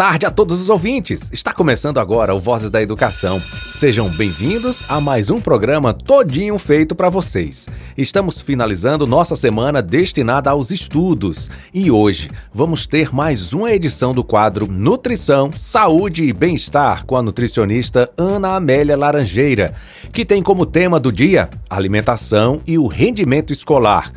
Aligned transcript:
Tarde 0.00 0.24
a 0.24 0.30
todos 0.30 0.62
os 0.62 0.70
ouvintes. 0.70 1.30
Está 1.30 1.52
começando 1.52 1.98
agora 1.98 2.34
o 2.34 2.40
Vozes 2.40 2.70
da 2.70 2.80
Educação. 2.80 3.38
Sejam 3.74 4.08
bem-vindos 4.16 4.82
a 4.88 4.98
mais 4.98 5.28
um 5.30 5.38
programa 5.38 5.92
todinho 5.92 6.56
feito 6.58 6.94
para 6.94 7.10
vocês. 7.10 7.68
Estamos 7.98 8.40
finalizando 8.40 9.06
nossa 9.06 9.36
semana 9.36 9.82
destinada 9.82 10.48
aos 10.48 10.70
estudos 10.70 11.50
e 11.74 11.90
hoje 11.90 12.30
vamos 12.50 12.86
ter 12.86 13.14
mais 13.14 13.52
uma 13.52 13.70
edição 13.72 14.14
do 14.14 14.24
quadro 14.24 14.66
Nutrição, 14.66 15.52
Saúde 15.52 16.24
e 16.24 16.32
Bem-Estar 16.32 17.04
com 17.04 17.14
a 17.14 17.22
nutricionista 17.22 18.10
Ana 18.16 18.54
Amélia 18.54 18.96
Laranjeira, 18.96 19.74
que 20.10 20.24
tem 20.24 20.42
como 20.42 20.64
tema 20.64 20.98
do 20.98 21.12
dia 21.12 21.50
alimentação 21.68 22.62
e 22.66 22.78
o 22.78 22.86
rendimento 22.86 23.52
escolar 23.52 24.10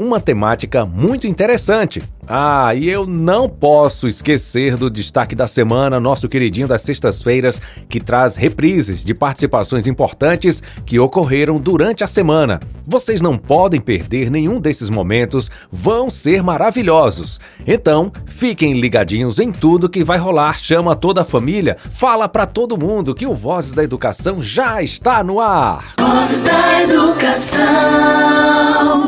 uma 0.00 0.18
temática 0.18 0.86
muito 0.86 1.26
interessante. 1.26 2.02
Ah, 2.32 2.72
e 2.76 2.88
eu 2.88 3.08
não 3.08 3.48
posso 3.48 4.06
esquecer 4.06 4.76
do 4.76 4.88
destaque 4.88 5.34
da 5.34 5.48
semana, 5.48 5.98
nosso 5.98 6.28
queridinho 6.28 6.68
das 6.68 6.82
sextas-feiras, 6.82 7.60
que 7.88 7.98
traz 7.98 8.36
reprises 8.36 9.02
de 9.02 9.12
participações 9.12 9.88
importantes 9.88 10.62
que 10.86 10.96
ocorreram 10.96 11.58
durante 11.58 12.04
a 12.04 12.06
semana. 12.06 12.60
Vocês 12.86 13.20
não 13.20 13.36
podem 13.36 13.80
perder 13.80 14.30
nenhum 14.30 14.60
desses 14.60 14.90
momentos, 14.90 15.50
vão 15.72 16.08
ser 16.08 16.40
maravilhosos. 16.40 17.40
Então, 17.66 18.12
fiquem 18.26 18.74
ligadinhos 18.74 19.40
em 19.40 19.50
tudo 19.50 19.88
que 19.88 20.04
vai 20.04 20.18
rolar. 20.18 20.60
Chama 20.60 20.94
toda 20.94 21.22
a 21.22 21.24
família, 21.24 21.78
fala 21.94 22.28
para 22.28 22.46
todo 22.46 22.78
mundo 22.78 23.12
que 23.12 23.26
o 23.26 23.34
Vozes 23.34 23.72
da 23.72 23.82
Educação 23.82 24.40
já 24.40 24.80
está 24.80 25.24
no 25.24 25.40
ar. 25.40 25.94
Vozes 25.98 26.42
da 26.42 26.82
Educação. 26.84 27.60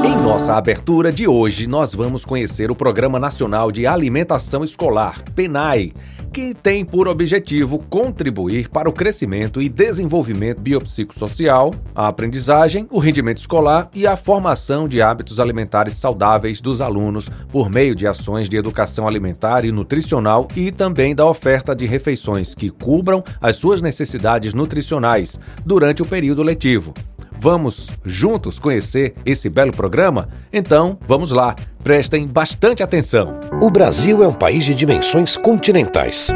Em 0.05 0.17
nossa 0.17 0.55
abertura 0.55 1.13
de 1.13 1.29
hoje, 1.29 1.69
nós 1.69 1.95
vamos 1.95 2.25
conhecer 2.25 2.69
o 2.69 2.75
programa 2.75 3.12
Programa 3.13 3.19
Nacional 3.19 3.71
de 3.71 3.87
Alimentação 3.87 4.65
Escolar, 4.65 5.23
PENAI, 5.35 5.93
que 6.33 6.55
tem 6.55 6.83
por 6.83 7.07
objetivo 7.07 7.79
contribuir 7.79 8.71
para 8.71 8.89
o 8.89 8.93
crescimento 8.93 9.61
e 9.61 9.69
desenvolvimento 9.69 10.63
biopsicossocial, 10.63 11.75
a 11.95 12.09
aprendizagem, 12.09 12.89
o 12.91 12.99
rendimento 12.99 13.37
escolar 13.37 13.91
e 13.93 14.07
a 14.07 14.17
formação 14.17 14.89
de 14.89 15.03
hábitos 15.03 15.39
alimentares 15.39 15.95
saudáveis 15.95 16.59
dos 16.63 16.81
alunos 16.81 17.29
por 17.51 17.69
meio 17.69 17.95
de 17.95 18.07
ações 18.07 18.49
de 18.49 18.57
educação 18.57 19.07
alimentar 19.07 19.67
e 19.67 19.71
nutricional 19.71 20.49
e 20.57 20.73
também 20.73 21.15
da 21.15 21.27
oferta 21.27 21.77
de 21.77 21.85
refeições 21.85 22.55
que 22.55 22.71
cubram 22.71 23.23
as 23.43 23.57
suas 23.57 23.83
necessidades 23.83 24.55
nutricionais 24.55 25.39
durante 25.67 26.01
o 26.01 26.07
período 26.07 26.43
letivo. 26.43 26.95
Vamos 27.43 27.89
juntos 28.05 28.61
conhecer 28.61 29.15
esse 29.27 29.49
belo 29.49 29.73
programa? 29.73 30.29
Então, 30.53 30.97
vamos 31.09 31.33
lá. 31.33 31.57
Prestem 31.83 32.25
bastante 32.25 32.85
atenção. 32.85 33.41
O 33.61 33.69
Brasil 33.69 34.23
é 34.23 34.29
um 34.29 34.33
país 34.33 34.65
de 34.65 34.73
dimensões 34.73 35.37
continentais. 35.37 36.29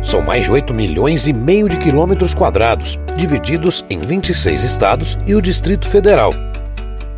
São 0.00 0.22
mais 0.22 0.44
de 0.44 0.52
8 0.52 0.72
milhões 0.72 1.26
e 1.26 1.32
meio 1.32 1.68
de 1.68 1.76
quilômetros 1.76 2.34
quadrados, 2.34 2.96
divididos 3.16 3.84
em 3.90 3.98
26 3.98 4.62
estados 4.62 5.18
e 5.26 5.34
o 5.34 5.42
Distrito 5.42 5.88
Federal. 5.88 6.30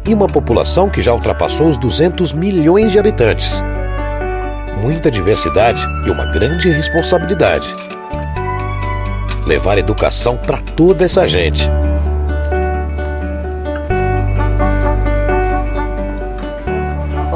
E 0.08 0.14
uma 0.14 0.26
população 0.26 0.88
que 0.88 1.02
já 1.02 1.12
ultrapassou 1.12 1.68
os 1.68 1.76
200 1.76 2.32
milhões 2.32 2.90
de 2.90 2.98
habitantes. 2.98 3.62
Muita 4.80 5.10
diversidade 5.10 5.86
e 6.06 6.10
uma 6.10 6.24
grande 6.32 6.70
responsabilidade. 6.70 7.68
Levar 9.46 9.76
educação 9.76 10.38
para 10.38 10.56
toda 10.74 11.04
essa 11.04 11.28
gente. 11.28 11.70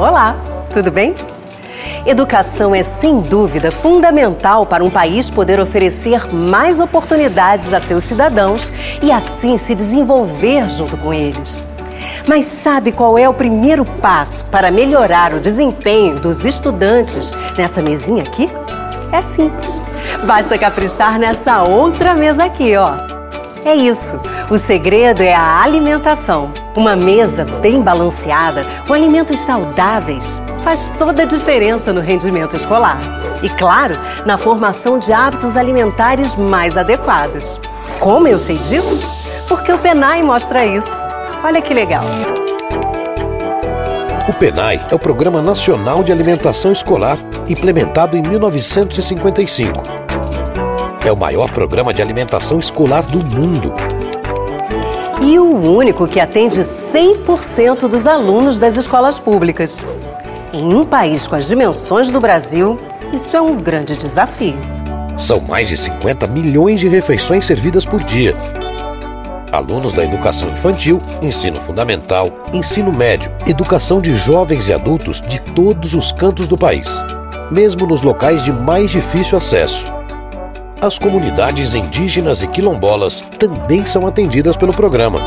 Olá, 0.03 0.35
tudo 0.69 0.91
bem? 0.91 1.15
Educação 2.05 2.75
é 2.75 2.83
sem 2.83 3.21
dúvida 3.21 3.71
fundamental 3.71 4.65
para 4.65 4.83
um 4.83 4.89
país 4.89 5.29
poder 5.29 5.61
oferecer 5.61 6.27
mais 6.27 6.81
oportunidades 6.81 7.73
a 7.73 7.79
seus 7.79 8.03
cidadãos 8.03 8.69
e 9.01 9.13
assim 9.13 9.57
se 9.57 9.73
desenvolver 9.73 10.69
junto 10.69 10.97
com 10.97 11.13
eles. 11.13 11.63
Mas 12.27 12.43
sabe 12.43 12.91
qual 12.91 13.17
é 13.17 13.29
o 13.29 13.33
primeiro 13.33 13.85
passo 13.85 14.43
para 14.51 14.69
melhorar 14.69 15.33
o 15.33 15.39
desempenho 15.39 16.19
dos 16.19 16.43
estudantes 16.43 17.31
nessa 17.57 17.81
mesinha 17.81 18.23
aqui? 18.23 18.51
É 19.09 19.21
simples. 19.21 19.81
Basta 20.25 20.57
caprichar 20.57 21.17
nessa 21.17 21.63
outra 21.63 22.13
mesa 22.13 22.43
aqui, 22.43 22.75
ó. 22.75 22.89
É 23.63 23.73
isso. 23.73 24.19
O 24.49 24.57
segredo 24.57 25.23
é 25.23 25.33
a 25.33 25.61
alimentação. 25.61 26.51
Uma 26.75 26.95
mesa 26.95 27.45
bem 27.61 27.81
balanceada, 27.81 28.65
com 28.87 28.93
alimentos 28.93 29.37
saudáveis, 29.39 30.41
faz 30.63 30.91
toda 30.97 31.21
a 31.21 31.25
diferença 31.25 31.93
no 31.93 32.01
rendimento 32.01 32.55
escolar. 32.55 32.97
E, 33.43 33.49
claro, 33.49 33.95
na 34.25 34.39
formação 34.39 34.97
de 34.97 35.13
hábitos 35.13 35.55
alimentares 35.55 36.35
mais 36.35 36.75
adequados. 36.75 37.59
Como 37.99 38.27
eu 38.27 38.39
sei 38.39 38.57
disso? 38.57 39.07
Porque 39.47 39.71
o 39.71 39.77
PENAI 39.77 40.23
mostra 40.23 40.65
isso. 40.65 40.99
Olha 41.43 41.61
que 41.61 41.75
legal. 41.75 42.03
O 44.27 44.33
PENAI 44.33 44.81
é 44.89 44.95
o 44.95 44.99
Programa 44.99 45.43
Nacional 45.43 46.03
de 46.03 46.11
Alimentação 46.11 46.71
Escolar, 46.71 47.19
implementado 47.47 48.17
em 48.17 48.23
1955. 48.23 49.83
É 51.05 51.11
o 51.11 51.17
maior 51.17 51.51
programa 51.51 51.93
de 51.93 52.01
alimentação 52.01 52.57
escolar 52.57 53.03
do 53.03 53.19
mundo 53.29 53.73
e 55.25 55.39
o 55.39 55.55
único 55.55 56.05
que 56.05 56.19
atende 56.19 56.59
100% 56.59 57.87
dos 57.87 58.05
alunos 58.05 58.59
das 58.59 58.75
escolas 58.75 59.17
públicas. 59.17 59.83
Em 60.51 60.73
um 60.73 60.83
país 60.83 61.25
com 61.25 61.35
as 61.35 61.47
dimensões 61.47 62.11
do 62.11 62.19
Brasil, 62.19 62.77
isso 63.13 63.35
é 63.37 63.41
um 63.41 63.55
grande 63.55 63.95
desafio. 63.95 64.57
São 65.17 65.39
mais 65.39 65.69
de 65.69 65.77
50 65.77 66.27
milhões 66.27 66.79
de 66.79 66.89
refeições 66.89 67.45
servidas 67.45 67.85
por 67.85 68.03
dia. 68.03 68.35
Alunos 69.51 69.93
da 69.93 70.03
educação 70.03 70.49
infantil, 70.49 71.01
ensino 71.21 71.61
fundamental, 71.61 72.29
ensino 72.51 72.91
médio, 72.91 73.31
educação 73.47 74.01
de 74.01 74.17
jovens 74.17 74.67
e 74.67 74.73
adultos 74.73 75.21
de 75.21 75.39
todos 75.39 75.93
os 75.93 76.11
cantos 76.11 76.47
do 76.47 76.57
país, 76.57 76.89
mesmo 77.49 77.87
nos 77.87 78.01
locais 78.01 78.43
de 78.43 78.51
mais 78.51 78.91
difícil 78.91 79.37
acesso 79.37 79.92
as 80.85 80.99
comunidades 80.99 81.75
indígenas 81.75 82.43
e 82.43 82.47
quilombolas 82.47 83.23
também 83.39 83.85
são 83.85 84.05
atendidas 84.05 84.57
pelo 84.57 84.73
programa. 84.73 85.17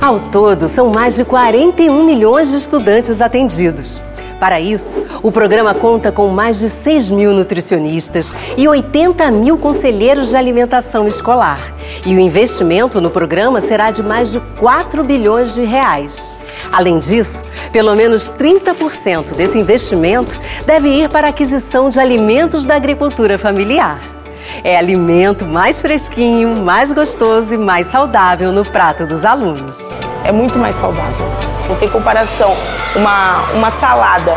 Ao 0.00 0.20
todo, 0.20 0.68
são 0.68 0.88
mais 0.88 1.16
de 1.16 1.24
41 1.24 2.04
milhões 2.04 2.50
de 2.50 2.56
estudantes 2.56 3.20
atendidos. 3.20 4.00
Para 4.38 4.60
isso, 4.60 5.04
o 5.20 5.32
programa 5.32 5.74
conta 5.74 6.12
com 6.12 6.28
mais 6.28 6.60
de 6.60 6.68
6 6.68 7.10
mil 7.10 7.32
nutricionistas 7.32 8.32
e 8.56 8.68
80 8.68 9.32
mil 9.32 9.58
conselheiros 9.58 10.30
de 10.30 10.36
alimentação 10.36 11.08
escolar. 11.08 11.74
E 12.06 12.14
o 12.14 12.20
investimento 12.20 13.00
no 13.00 13.10
programa 13.10 13.60
será 13.60 13.90
de 13.90 14.02
mais 14.02 14.30
de 14.30 14.38
4 14.60 15.02
bilhões 15.02 15.54
de 15.54 15.64
reais. 15.64 16.36
Além 16.70 17.00
disso, 17.00 17.44
pelo 17.72 17.96
menos 17.96 18.30
30% 18.30 19.34
desse 19.34 19.58
investimento 19.58 20.40
deve 20.64 20.88
ir 20.88 21.08
para 21.08 21.26
a 21.26 21.30
aquisição 21.30 21.90
de 21.90 21.98
alimentos 21.98 22.64
da 22.64 22.76
agricultura 22.76 23.36
familiar. 23.36 24.19
É 24.62 24.76
alimento 24.76 25.46
mais 25.46 25.80
fresquinho, 25.80 26.56
mais 26.56 26.92
gostoso 26.92 27.54
e 27.54 27.58
mais 27.58 27.86
saudável 27.86 28.52
no 28.52 28.64
prato 28.64 29.06
dos 29.06 29.24
alunos. 29.24 29.78
É 30.24 30.30
muito 30.30 30.58
mais 30.58 30.76
saudável. 30.76 31.26
Não 31.68 31.76
tem 31.76 31.88
comparação. 31.88 32.54
Uma, 32.94 33.50
uma 33.54 33.70
salada 33.70 34.36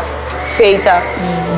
feita 0.56 1.02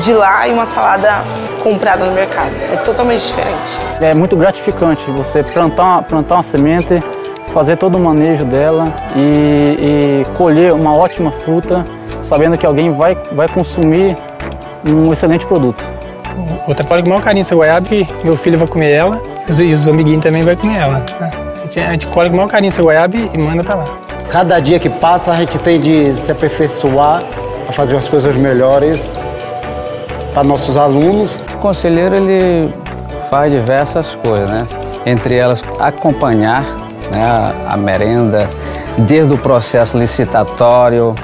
de 0.01 0.13
lá 0.13 0.47
e 0.47 0.51
uma 0.51 0.65
salada 0.65 1.23
comprada 1.63 2.05
no 2.05 2.13
mercado. 2.13 2.51
É 2.71 2.75
totalmente 2.77 3.25
diferente. 3.27 3.79
É 4.01 4.13
muito 4.13 4.35
gratificante 4.35 5.03
você 5.11 5.43
plantar, 5.43 6.03
plantar 6.03 6.35
uma 6.35 6.43
semente, 6.43 7.01
fazer 7.53 7.77
todo 7.77 7.95
o 7.95 7.99
manejo 7.99 8.43
dela 8.43 8.93
e, 9.15 10.23
e 10.23 10.25
colher 10.37 10.73
uma 10.73 10.93
ótima 10.93 11.31
fruta, 11.45 11.85
sabendo 12.23 12.57
que 12.57 12.65
alguém 12.65 12.93
vai, 12.93 13.15
vai 13.31 13.47
consumir 13.47 14.17
um 14.85 15.13
excelente 15.13 15.45
produto. 15.45 15.96
Eu 16.67 16.75
trabalho 16.75 17.03
com 17.03 17.07
o 17.07 17.13
maior 17.13 17.23
carinho 17.23 17.41
essa 17.41 17.55
goiaba 17.55 17.87
e 17.91 18.07
meu 18.23 18.37
filho 18.37 18.57
vai 18.57 18.67
comer 18.67 18.91
ela 18.91 19.21
e 19.47 19.73
os 19.73 19.87
amiguinhos 19.87 20.21
também 20.21 20.43
vão 20.43 20.55
comer 20.55 20.77
ela. 20.77 21.05
A 21.19 21.61
gente, 21.63 21.79
a 21.79 21.91
gente 21.91 22.07
colhe 22.07 22.29
com 22.29 22.35
o 22.35 22.37
maior 22.37 22.49
carinho 22.49 22.69
essa 22.69 22.81
goiaba 22.81 23.15
e 23.15 23.37
manda 23.37 23.63
para 23.63 23.75
lá. 23.75 23.85
Cada 24.29 24.59
dia 24.59 24.79
que 24.79 24.89
passa 24.89 25.31
a 25.31 25.35
gente 25.35 25.57
tem 25.59 25.79
de 25.79 26.15
se 26.17 26.31
aperfeiçoar 26.31 27.23
a 27.67 27.71
fazer 27.71 27.95
as 27.95 28.07
coisas 28.07 28.35
melhores 28.35 29.13
para 30.33 30.43
nossos 30.43 30.77
alunos. 30.77 31.41
O 31.53 31.57
conselheiro 31.57 32.15
ele 32.15 32.73
faz 33.29 33.51
diversas 33.51 34.15
coisas, 34.15 34.49
né? 34.49 34.67
Entre 35.05 35.35
elas 35.35 35.63
acompanhar 35.79 36.63
né, 37.09 37.53
a 37.67 37.77
merenda 37.77 38.49
desde 38.97 39.33
o 39.33 39.37
processo 39.37 39.97
licitatório, 39.97 41.15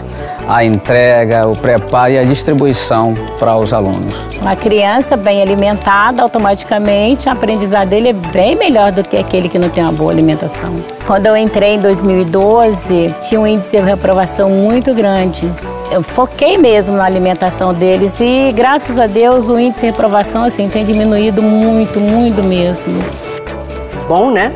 a 0.47 0.63
entrega, 0.63 1.47
o 1.47 1.55
preparo 1.55 2.11
e 2.13 2.17
a 2.17 2.23
distribuição 2.23 3.15
para 3.39 3.55
os 3.55 3.71
alunos. 3.73 4.13
Uma 4.41 4.55
criança 4.55 5.15
bem 5.15 5.41
alimentada, 5.41 6.21
automaticamente, 6.21 7.27
o 7.27 7.31
aprendizado 7.31 7.89
dele 7.89 8.09
é 8.09 8.13
bem 8.13 8.55
melhor 8.55 8.91
do 8.91 9.03
que 9.03 9.17
aquele 9.17 9.47
que 9.47 9.57
não 9.57 9.69
tem 9.69 9.83
uma 9.83 9.93
boa 9.93 10.11
alimentação. 10.11 10.75
Quando 11.05 11.27
eu 11.27 11.37
entrei 11.37 11.75
em 11.75 11.79
2012, 11.79 13.15
tinha 13.21 13.39
um 13.39 13.47
índice 13.47 13.77
de 13.77 13.83
reprovação 13.83 14.49
muito 14.49 14.93
grande. 14.93 15.51
eu 15.91 16.01
foquei 16.01 16.57
mesmo 16.57 16.97
na 16.97 17.05
alimentação 17.05 17.73
deles 17.73 18.19
e 18.19 18.51
graças 18.51 18.97
a 18.97 19.05
Deus 19.05 19.49
o 19.49 19.59
índice 19.59 19.81
de 19.81 19.87
reprovação 19.87 20.43
assim 20.43 20.67
tem 20.67 20.83
diminuído 20.83 21.41
muito, 21.41 21.99
muito 21.99 22.41
mesmo. 22.41 22.93
Bom, 24.07 24.31
né? 24.31 24.51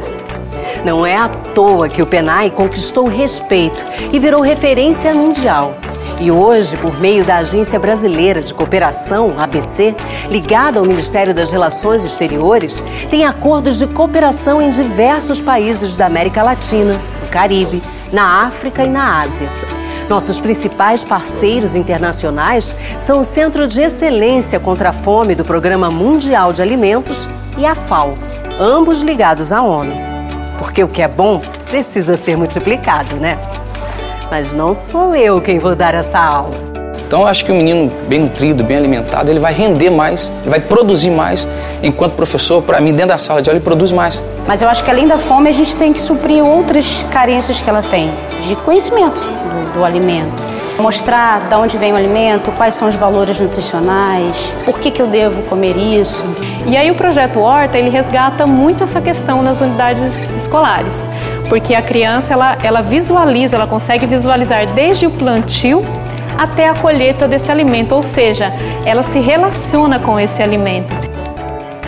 Não 0.88 1.06
é 1.06 1.18
à 1.18 1.28
toa 1.28 1.90
que 1.90 2.02
o 2.02 2.08
Penai 2.08 2.50
conquistou 2.50 3.08
respeito 3.08 3.86
e 4.14 4.18
virou 4.20 4.40
referência 4.40 5.14
mundial. 5.14 5.76
E 6.18 6.32
hoje, 6.32 6.78
por 6.78 6.98
meio 6.98 7.26
da 7.26 7.40
Agência 7.40 7.78
Brasileira 7.78 8.42
de 8.42 8.54
Cooperação, 8.54 9.36
ABC, 9.38 9.94
ligada 10.30 10.80
ao 10.80 10.86
Ministério 10.86 11.34
das 11.34 11.52
Relações 11.52 12.06
Exteriores, 12.06 12.82
tem 13.10 13.26
acordos 13.26 13.78
de 13.78 13.86
cooperação 13.86 14.62
em 14.62 14.70
diversos 14.70 15.42
países 15.42 15.94
da 15.98 16.06
América 16.06 16.42
Latina, 16.42 16.94
no 17.22 17.28
Caribe, 17.28 17.82
na 18.14 18.46
África 18.48 18.86
e 18.86 18.88
na 18.88 19.20
Ásia. 19.20 19.50
Nossos 20.08 20.40
principais 20.40 21.04
parceiros 21.04 21.76
internacionais 21.76 22.74
são 22.98 23.20
o 23.20 23.26
Centro 23.26 23.68
de 23.68 23.82
Excelência 23.82 24.58
contra 24.58 24.92
a 24.92 24.94
Fome 24.94 25.36
do 25.36 25.44
Programa 25.44 25.92
Mundial 25.92 26.54
de 26.54 26.62
Alimentos 26.62 27.28
e 27.58 27.66
a 27.66 27.76
FAO, 27.76 28.18
ambos 28.58 29.02
ligados 29.02 29.52
à 29.52 29.62
ONU. 29.62 30.07
Porque 30.58 30.84
o 30.84 30.88
que 30.88 31.02
é 31.02 31.08
bom 31.08 31.42
precisa 31.70 32.18
ser 32.18 32.38
multiplicado, 32.38 33.16
né? 33.18 33.38
Mas 34.30 34.54
não 34.54 34.74
sou 34.74 35.16
eu 35.16 35.42
quem 35.42 35.60
vou 35.60 35.76
dar 35.76 35.94
essa 35.94 36.20
aula. 36.20 36.68
Então 37.08 37.22
eu 37.22 37.28
acho 37.28 37.46
que 37.46 37.52
o 37.54 37.56
menino 37.56 37.90
bem 38.10 38.20
nutrido, 38.20 38.66
bem 38.66 38.76
alimentado, 38.76 39.32
ele 39.32 39.40
vai 39.40 39.54
render 39.54 39.90
mais, 39.90 40.30
ele 40.42 40.50
vai 40.50 40.60
produzir 40.60 41.10
mais. 41.10 41.48
Enquanto 41.82 42.16
professor, 42.16 42.62
para 42.62 42.82
mim, 42.82 42.92
dentro 42.92 43.10
da 43.10 43.18
sala 43.18 43.42
de 43.42 43.50
aula, 43.50 43.58
ele 43.58 43.64
produz 43.64 43.94
mais. 43.94 44.22
Mas 44.46 44.62
eu 44.62 44.68
acho 44.68 44.84
que 44.84 44.92
além 44.92 45.08
da 45.08 45.18
fome, 45.18 45.48
a 45.48 45.54
gente 45.54 45.74
tem 45.76 45.94
que 45.94 46.02
suprir 46.02 46.44
outras 46.44 47.06
carências 47.10 47.62
que 47.62 47.70
ela 47.70 47.82
tem, 47.82 48.12
de 48.42 48.56
conhecimento 48.58 49.22
do, 49.22 49.74
do 49.76 49.86
alimento. 49.86 50.47
Mostrar 50.80 51.50
de 51.50 51.56
onde 51.56 51.78
vem 51.78 51.92
o 51.92 51.96
alimento, 51.96 52.52
quais 52.52 52.76
são 52.76 52.88
os 52.88 52.96
valores 52.96 53.40
nutricionais, 53.40 54.54
por 54.64 54.80
que, 54.80 54.92
que 54.92 55.02
eu 55.02 55.08
devo 55.08 55.42
comer 55.44 55.76
isso. 55.76 56.24
E 56.68 56.78
aí 56.78 56.92
o 56.92 56.96
projeto 56.96 57.40
Horta, 57.40 57.78
ele 57.78 57.90
resgata 57.90 58.46
muito 58.46 58.84
essa 58.84 59.02
questão 59.02 59.42
nas 59.42 59.60
unidades 59.60 60.30
escolares, 60.30 61.10
porque 61.50 61.74
a 61.74 61.82
criança, 61.82 62.34
ela, 62.34 62.58
ela 62.62 62.82
visualiza, 62.82 63.56
ela 63.56 63.68
consegue 63.68 64.06
visualizar 64.06 64.68
desde 64.74 65.08
o 65.08 65.12
plantio 65.12 65.84
até 66.38 66.70
a 66.70 66.76
colheita 66.76 67.28
desse 67.28 67.52
alimento, 67.52 67.96
ou 67.96 68.04
seja, 68.04 68.54
ela 68.86 69.02
se 69.02 69.20
relaciona 69.20 70.00
com 70.00 70.20
esse 70.20 70.44
alimento. 70.44 71.17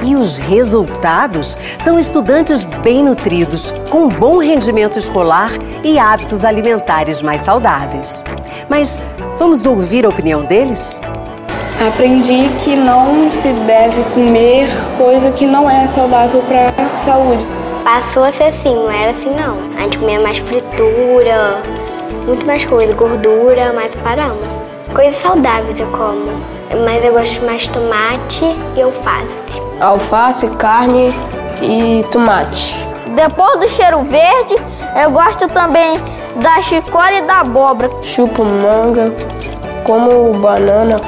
E 0.03 0.15
os 0.15 0.37
resultados 0.37 1.57
são 1.79 1.99
estudantes 1.99 2.63
bem 2.63 3.03
nutridos, 3.03 3.73
com 3.89 4.07
bom 4.07 4.37
rendimento 4.37 4.97
escolar 4.97 5.51
e 5.83 5.99
hábitos 5.99 6.45
alimentares 6.45 7.21
mais 7.21 7.41
saudáveis. 7.41 8.23
Mas 8.69 8.97
vamos 9.37 9.65
ouvir 9.65 10.05
a 10.05 10.09
opinião 10.09 10.43
deles? 10.43 10.99
Aprendi 11.85 12.49
que 12.59 12.75
não 12.75 13.31
se 13.31 13.53
deve 13.65 14.03
comer 14.13 14.69
coisa 14.97 15.31
que 15.31 15.45
não 15.45 15.69
é 15.69 15.87
saudável 15.87 16.41
para 16.41 16.67
a 16.83 16.89
saúde. 16.95 17.45
Passou 17.83 18.23
a 18.23 18.31
ser 18.31 18.45
assim, 18.45 18.75
não 18.75 18.91
era 18.91 19.11
assim 19.11 19.29
não. 19.29 19.57
A 19.77 19.83
gente 19.83 19.97
comia 19.97 20.19
mais 20.19 20.39
fritura, 20.39 21.61
muito 22.25 22.45
mais 22.45 22.65
coisa, 22.65 22.93
gordura, 22.93 23.71
mas 23.73 23.93
paramos. 24.03 24.45
Coisas 24.93 25.15
saudáveis 25.21 25.79
eu 25.79 25.87
como, 25.87 26.41
mas 26.85 27.03
eu 27.03 27.13
gosto 27.13 27.43
mais 27.45 27.63
de 27.63 27.69
tomate 27.69 28.45
e 28.75 28.81
alface. 28.81 29.61
Alface, 29.79 30.47
carne 30.57 31.13
e 31.61 32.05
tomate. 32.11 32.77
Depois 33.15 33.59
do 33.59 33.67
cheiro 33.67 34.01
verde, 34.03 34.55
eu 35.01 35.11
gosto 35.11 35.47
também 35.47 35.99
da 36.35 36.61
chicória 36.61 37.19
e 37.19 37.21
da 37.23 37.41
abóbora. 37.41 37.89
Chupo 38.01 38.43
manga, 38.43 39.13
como 39.83 40.33
banana, 40.33 41.01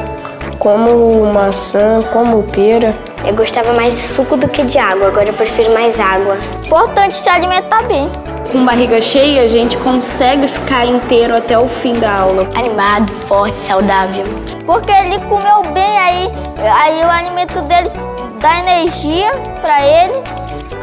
como 0.57 1.31
maçã, 1.31 2.03
como 2.11 2.43
pera. 2.43 2.95
Eu 3.25 3.35
gostava 3.35 3.73
mais 3.73 3.95
de 3.95 4.01
suco 4.01 4.35
do 4.35 4.47
que 4.49 4.63
de 4.63 4.79
água, 4.79 5.07
agora 5.07 5.29
eu 5.29 5.33
prefiro 5.33 5.71
mais 5.73 5.99
água. 5.99 6.37
Importante 6.65 7.15
se 7.15 7.29
alimentar 7.29 7.83
bem. 7.83 8.09
Com 8.51 8.65
barriga 8.65 8.99
cheia, 8.99 9.43
a 9.43 9.47
gente 9.47 9.77
consegue 9.77 10.47
ficar 10.47 10.85
inteiro 10.85 11.35
até 11.35 11.57
o 11.57 11.67
fim 11.67 11.93
da 11.93 12.11
aula. 12.11 12.49
Animado, 12.55 13.13
forte, 13.27 13.61
saudável. 13.63 14.25
Porque 14.65 14.91
ele 14.91 15.19
comeu 15.25 15.63
bem 15.73 15.97
aí, 15.97 16.29
aí 16.59 17.03
o 17.03 17.09
alimento 17.09 17.61
dele 17.61 17.91
dá 18.39 18.59
energia 18.59 19.31
para 19.61 19.85
ele, 19.85 20.13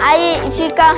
aí 0.01 0.41
fica, 0.53 0.95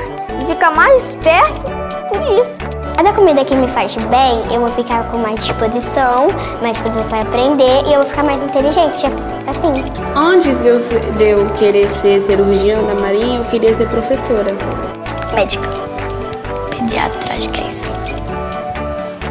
fica 0.47 0.71
mais 0.71 1.11
esperto 1.11 1.71
por 2.09 2.21
isso. 2.23 2.71
Cada 2.97 3.15
comida 3.15 3.43
que 3.45 3.55
me 3.55 3.67
faz 3.69 3.95
bem, 3.95 4.53
eu 4.53 4.61
vou 4.61 4.71
ficar 4.73 5.11
com 5.11 5.17
mais 5.17 5.41
disposição, 5.41 6.29
mais 6.61 6.75
disposição 6.75 7.05
para 7.09 7.23
aprender 7.23 7.83
e 7.87 7.95
eu 7.95 8.01
vou 8.01 8.11
ficar 8.11 8.23
mais 8.23 8.43
inteligente, 8.43 9.07
assim. 9.49 9.73
Antes 10.15 10.59
de 10.59 10.69
eu, 10.69 10.79
de 11.17 11.25
eu 11.31 11.47
querer 11.55 11.89
ser 11.89 12.21
cirurgiã 12.21 12.83
da 12.83 12.95
Marinha, 12.95 13.39
eu 13.39 13.45
queria 13.47 13.75
ser 13.75 13.89
professora. 13.89 14.55
Médica. 15.35 15.67
Pediatra, 16.71 17.35
acho 17.35 17.49
que 17.49 17.61
é 17.61 17.67
isso. 17.69 17.95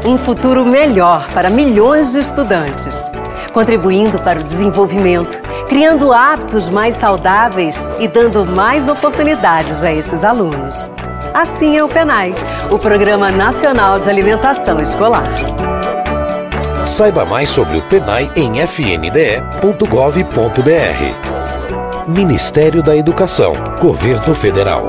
Um 0.03 0.17
futuro 0.17 0.65
melhor 0.65 1.27
para 1.31 1.51
milhões 1.51 2.13
de 2.13 2.19
estudantes, 2.19 3.07
contribuindo 3.49 4.21
para 4.21 4.39
o 4.39 4.43
desenvolvimento, 4.43 5.41
criando 5.67 6.13
hábitos 6.13 6.69
mais 6.69 6.95
saudáveis 6.95 7.87
e 7.99 8.07
dando 8.07 8.45
mais 8.45 8.87
oportunidades 8.89 9.83
a 9.83 9.91
esses 9.91 10.23
alunos. 10.23 10.89
Assim 11.33 11.77
é 11.77 11.83
o 11.83 11.87
PENAI, 11.87 12.33
o 12.71 12.77
Programa 12.77 13.31
Nacional 13.31 13.99
de 13.99 14.09
Alimentação 14.09 14.79
Escolar. 14.79 15.29
Saiba 16.85 17.23
mais 17.25 17.49
sobre 17.49 17.77
o 17.77 17.81
PENAI 17.83 18.31
em 18.35 18.65
fnde.gov.br. 18.65 19.69
Ministério 22.07 22.81
da 22.81 22.97
Educação, 22.97 23.53
Governo 23.79 24.33
Federal. 24.33 24.87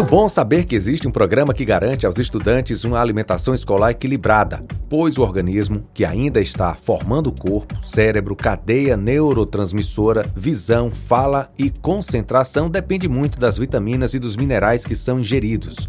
Muito 0.00 0.10
bom 0.12 0.30
saber 0.30 0.64
que 0.64 0.74
existe 0.74 1.06
um 1.06 1.10
programa 1.10 1.52
que 1.52 1.62
garante 1.62 2.06
aos 2.06 2.18
estudantes 2.18 2.86
uma 2.86 2.98
alimentação 2.98 3.52
escolar 3.52 3.90
equilibrada, 3.90 4.64
pois 4.88 5.18
o 5.18 5.22
organismo, 5.22 5.86
que 5.92 6.06
ainda 6.06 6.40
está 6.40 6.74
formando 6.74 7.26
o 7.26 7.32
corpo, 7.38 7.78
cérebro, 7.84 8.34
cadeia 8.34 8.96
neurotransmissora, 8.96 10.32
visão, 10.34 10.90
fala 10.90 11.50
e 11.58 11.68
concentração, 11.68 12.70
depende 12.70 13.10
muito 13.10 13.38
das 13.38 13.58
vitaminas 13.58 14.14
e 14.14 14.18
dos 14.18 14.36
minerais 14.36 14.86
que 14.86 14.94
são 14.94 15.20
ingeridos. 15.20 15.86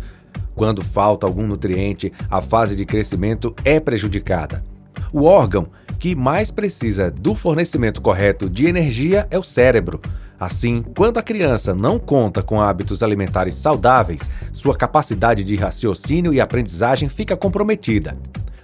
Quando 0.54 0.84
falta 0.84 1.26
algum 1.26 1.48
nutriente, 1.48 2.12
a 2.30 2.42
fase 2.42 2.76
de 2.76 2.86
crescimento 2.86 3.56
é 3.64 3.80
prejudicada. 3.80 4.62
O 5.14 5.24
órgão 5.24 5.68
que 5.98 6.16
mais 6.16 6.52
precisa 6.52 7.10
do 7.10 7.34
fornecimento 7.34 8.02
correto 8.02 8.50
de 8.50 8.66
energia 8.66 9.26
é 9.32 9.40
o 9.40 9.44
cérebro. 9.44 10.02
Assim, 10.42 10.82
quando 10.98 11.20
a 11.20 11.22
criança 11.22 11.76
não 11.76 12.00
conta 12.00 12.42
com 12.42 12.60
hábitos 12.60 13.04
alimentares 13.04 13.54
saudáveis, 13.54 14.28
sua 14.52 14.76
capacidade 14.76 15.44
de 15.44 15.56
raciocínio 15.56 16.34
e 16.34 16.42
aprendizagem 16.42 17.08
fica 17.08 17.38
comprometida. 17.38 18.18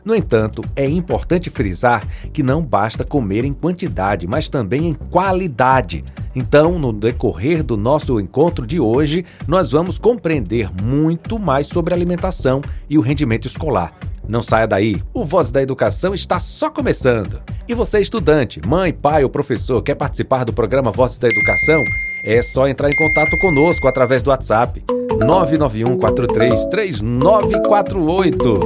No 0.03 0.15
entanto, 0.15 0.63
é 0.75 0.89
importante 0.89 1.51
frisar 1.51 2.07
que 2.33 2.41
não 2.41 2.63
basta 2.63 3.05
comer 3.05 3.45
em 3.45 3.53
quantidade, 3.53 4.25
mas 4.25 4.49
também 4.49 4.87
em 4.87 4.95
qualidade. 4.95 6.03
Então, 6.33 6.79
no 6.79 6.91
decorrer 6.91 7.61
do 7.61 7.77
nosso 7.77 8.19
encontro 8.19 8.65
de 8.65 8.79
hoje, 8.79 9.23
nós 9.47 9.69
vamos 9.69 9.99
compreender 9.99 10.71
muito 10.81 11.37
mais 11.37 11.67
sobre 11.67 11.93
alimentação 11.93 12.59
e 12.89 12.97
o 12.97 13.01
rendimento 13.01 13.45
escolar. 13.45 13.93
Não 14.27 14.41
saia 14.41 14.67
daí, 14.67 15.01
o 15.13 15.23
Voz 15.23 15.51
da 15.51 15.61
Educação 15.61 16.13
está 16.13 16.37
só 16.39 16.69
começando. 16.69 17.41
E 17.67 17.73
você, 17.73 17.99
estudante, 17.99 18.59
mãe, 18.65 18.91
pai 18.91 19.23
ou 19.23 19.29
professor, 19.29 19.81
quer 19.81 19.95
participar 19.95 20.43
do 20.43 20.51
programa 20.51 20.91
Voz 20.91 21.17
da 21.17 21.27
Educação? 21.27 21.83
É 22.25 22.41
só 22.41 22.67
entrar 22.67 22.89
em 22.89 22.95
contato 22.95 23.37
conosco 23.39 23.87
através 23.87 24.21
do 24.21 24.29
WhatsApp 24.29 24.83
991 25.25 25.97
43 25.97 26.65
3948. 26.65 28.59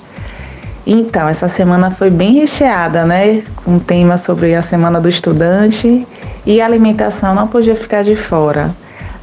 Então, 0.85 1.27
essa 1.27 1.47
semana 1.47 1.91
foi 1.91 2.09
bem 2.09 2.33
recheada, 2.39 3.05
né? 3.05 3.43
Com 3.63 3.75
um 3.75 3.79
tema 3.79 4.17
sobre 4.17 4.55
a 4.55 4.61
Semana 4.61 4.99
do 4.99 5.09
Estudante 5.09 6.07
e 6.45 6.61
alimentação 6.61 7.35
não 7.35 7.47
podia 7.47 7.75
ficar 7.75 8.03
de 8.03 8.15
fora. 8.15 8.73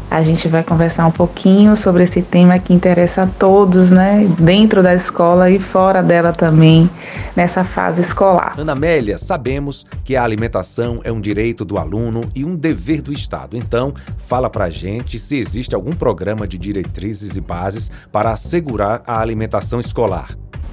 A 0.08 0.22
gente 0.22 0.46
vai 0.46 0.62
conversar 0.62 1.04
um 1.04 1.10
pouquinho 1.10 1.76
sobre 1.76 2.04
esse 2.04 2.22
tema 2.22 2.58
que 2.60 2.72
interessa 2.72 3.22
a 3.22 3.26
todos, 3.26 3.90
né? 3.90 4.24
Dentro 4.38 4.80
da 4.80 4.94
escola 4.94 5.50
e 5.50 5.58
fora 5.58 6.00
dela 6.00 6.32
também, 6.32 6.88
nessa 7.34 7.64
fase 7.64 8.02
escolar. 8.02 8.54
Ana 8.56 8.72
Amélia, 8.72 9.18
sabemos 9.18 9.84
que 10.04 10.14
a 10.14 10.22
alimentação 10.22 11.00
é 11.02 11.10
um 11.10 11.20
direito 11.20 11.64
do 11.64 11.76
aluno 11.76 12.30
e 12.36 12.44
um 12.44 12.54
dever 12.54 13.02
do 13.02 13.12
Estado. 13.12 13.56
Então, 13.56 13.92
fala 14.16 14.48
pra 14.48 14.70
gente 14.70 15.18
se 15.18 15.36
existe 15.36 15.74
algum 15.74 15.92
programa 15.92 16.46
de 16.46 16.56
diretrizes 16.56 17.36
e 17.36 17.40
bases 17.40 17.90
para 18.12 18.30
assegurar 18.30 19.02
a 19.04 19.20
alimentação 19.20 19.80
escolar. 19.80 20.28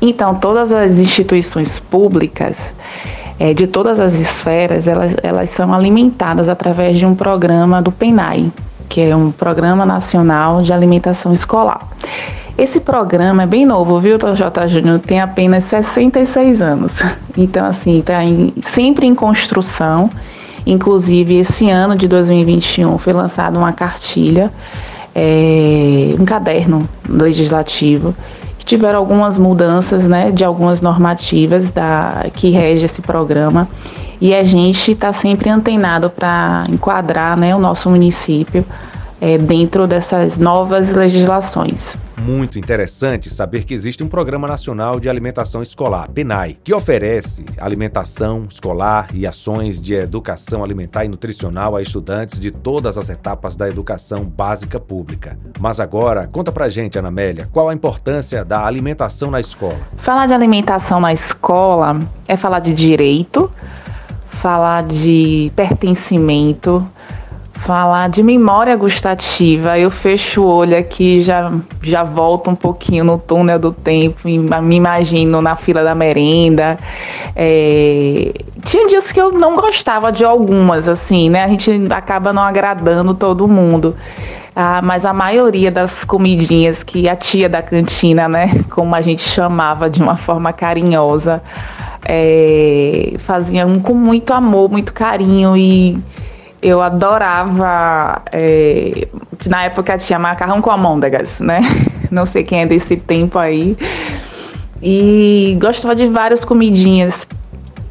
Então, 0.06 0.36
todas 0.36 0.70
as 0.74 0.92
instituições 1.00 1.80
públicas, 1.80 2.74
é, 3.40 3.54
de 3.54 3.66
todas 3.66 4.02
as 4.02 4.14
esferas, 4.16 4.86
elas, 4.86 5.16
elas 5.24 5.50
são 5.52 5.74
alimentadas 5.74 6.50
através 6.50 6.98
de 6.98 7.06
um 7.06 7.16
programa 7.16 7.82
do 7.82 7.90
PENAI, 7.90 8.52
que 8.90 9.00
é 9.00 9.16
um 9.16 9.32
Programa 9.32 9.86
Nacional 9.86 10.62
de 10.62 10.74
Alimentação 10.74 11.32
Escolar. 11.32 11.88
Esse 12.58 12.82
programa 12.82 13.44
é 13.44 13.46
bem 13.46 13.66
novo, 13.66 13.98
viu, 13.98 14.18
J. 14.18 14.68
Júnior? 14.68 15.00
Tem 15.00 15.22
apenas 15.22 15.64
66 15.64 16.62
anos. 16.62 16.92
Então, 17.38 17.66
assim, 17.66 18.00
está 18.00 18.20
sempre 18.62 19.08
em 19.08 19.16
construção. 19.16 20.10
Inclusive, 20.66 21.38
esse 21.38 21.70
ano 21.70 21.96
de 21.96 22.10
2021 22.10 22.98
foi 22.98 23.14
lançada 23.14 23.58
uma 23.58 23.72
cartilha, 23.72 24.52
é, 25.16 26.14
um 26.20 26.26
caderno 26.26 26.88
legislativo 27.08 28.14
tiveram 28.64 29.00
algumas 29.00 29.38
mudanças, 29.38 30.08
né, 30.08 30.32
de 30.32 30.44
algumas 30.44 30.82
normativas 30.82 31.72
da 31.72 32.26
que 32.34 32.50
rege 32.50 32.86
esse 32.86 33.02
programa. 33.02 33.68
E 34.22 34.34
a 34.34 34.44
gente 34.44 34.92
está 34.92 35.12
sempre 35.12 35.50
antenado 35.50 36.10
para 36.10 36.66
enquadrar, 36.70 37.38
né, 37.38 37.56
o 37.56 37.60
nosso 37.60 37.90
município 37.90 38.66
é, 39.24 39.38
dentro 39.38 39.88
dessas 39.88 40.38
novas 40.38 40.92
legislações. 40.92 41.96
Muito 42.18 42.60
interessante 42.60 43.30
saber 43.30 43.64
que 43.64 43.74
existe 43.74 44.04
um 44.04 44.10
Programa 44.10 44.50
Nacional 44.50 45.00
de 45.00 45.08
Alimentação 45.08 45.62
Escolar, 45.62 46.10
PENAI, 46.10 46.58
que 46.62 46.74
oferece 46.74 47.46
alimentação 47.58 48.46
escolar 48.50 49.08
e 49.14 49.26
ações 49.26 49.82
de 49.82 49.94
educação 49.94 50.62
alimentar 50.62 51.06
e 51.06 51.08
nutricional 51.08 51.78
a 51.78 51.82
estudantes 51.82 52.38
de 52.38 52.52
todas 52.52 52.98
as 52.98 53.10
etapas 53.10 53.56
da 53.56 53.70
educação 53.70 54.26
básica 54.26 54.78
pública. 54.78 55.40
Mas 55.58 55.80
agora, 55.80 56.28
conta 56.28 56.52
pra 56.52 56.68
gente, 56.68 57.00
Ana 57.00 57.08
Amélia, 57.08 57.48
qual 57.50 57.70
a 57.70 57.74
importância 57.74 58.44
da 58.44 58.66
alimentação 58.66 59.32
na 59.32 59.40
escola? 59.40 59.80
Falar 60.00 60.28
de 60.28 60.34
alimentação 60.34 61.00
na 61.00 61.14
escola 61.14 62.06
é 62.28 62.36
falar 62.36 62.60
de 62.60 62.74
direito, 62.74 63.50
falar 64.26 64.84
de 64.84 65.50
pertencimento, 65.56 66.86
falar 67.64 68.10
de 68.10 68.22
memória 68.22 68.76
gustativa, 68.76 69.80
eu 69.80 69.90
fecho 69.90 70.42
o 70.42 70.48
olho 70.48 70.78
aqui 70.78 71.22
já 71.22 71.52
já 71.82 72.04
volto 72.04 72.50
um 72.50 72.56
pouquinho 72.56 73.06
no 73.06 73.18
túnel 73.18 73.58
do 73.58 73.72
tempo, 73.72 74.28
me 74.28 74.76
imagino 74.76 75.42
na 75.42 75.56
fila 75.56 75.84
da 75.84 75.96
merenda. 75.96 76.78
É... 77.36 78.34
Tinha 78.64 78.88
dias 78.88 79.12
que 79.12 79.20
eu 79.20 79.32
não 79.32 79.56
gostava 79.56 80.12
de 80.12 80.26
algumas, 80.26 80.90
assim, 80.90 81.30
né? 81.30 81.46
A 81.46 81.48
gente 81.48 81.72
acaba 81.90 82.34
não 82.34 82.44
agradando 82.44 83.14
todo 83.14 83.48
mundo. 83.48 83.96
Ah, 84.56 84.82
mas 84.84 85.04
a 85.06 85.14
maioria 85.14 85.72
das 85.72 86.04
comidinhas 86.04 86.84
que 86.84 87.10
a 87.10 87.16
tia 87.16 87.50
da 87.50 87.62
cantina, 87.62 88.28
né, 88.28 88.52
como 88.70 88.94
a 88.94 89.02
gente 89.02 89.24
chamava 89.24 89.90
de 89.90 90.00
uma 90.00 90.16
forma 90.16 90.54
carinhosa, 90.54 91.42
é, 92.06 93.14
faziam 93.18 93.80
com 93.80 93.96
muito 93.96 94.32
amor, 94.32 94.70
muito 94.70 94.94
carinho 94.94 95.58
e 95.58 95.98
eu 96.64 96.82
adorava. 96.82 98.22
É, 98.32 99.08
na 99.48 99.66
época 99.66 99.98
tinha 99.98 100.18
macarrão 100.18 100.62
com 100.62 100.72
amôndegas, 100.72 101.40
né? 101.42 101.60
Não 102.10 102.26
sei 102.26 102.44
quem 102.44 102.62
é 102.62 102.66
desse 102.66 102.96
tempo 102.96 103.38
aí. 103.38 103.78
E 104.82 105.58
gostava 105.60 105.96
de 105.96 106.08
várias 106.08 106.46
comidinhas. 106.46 107.28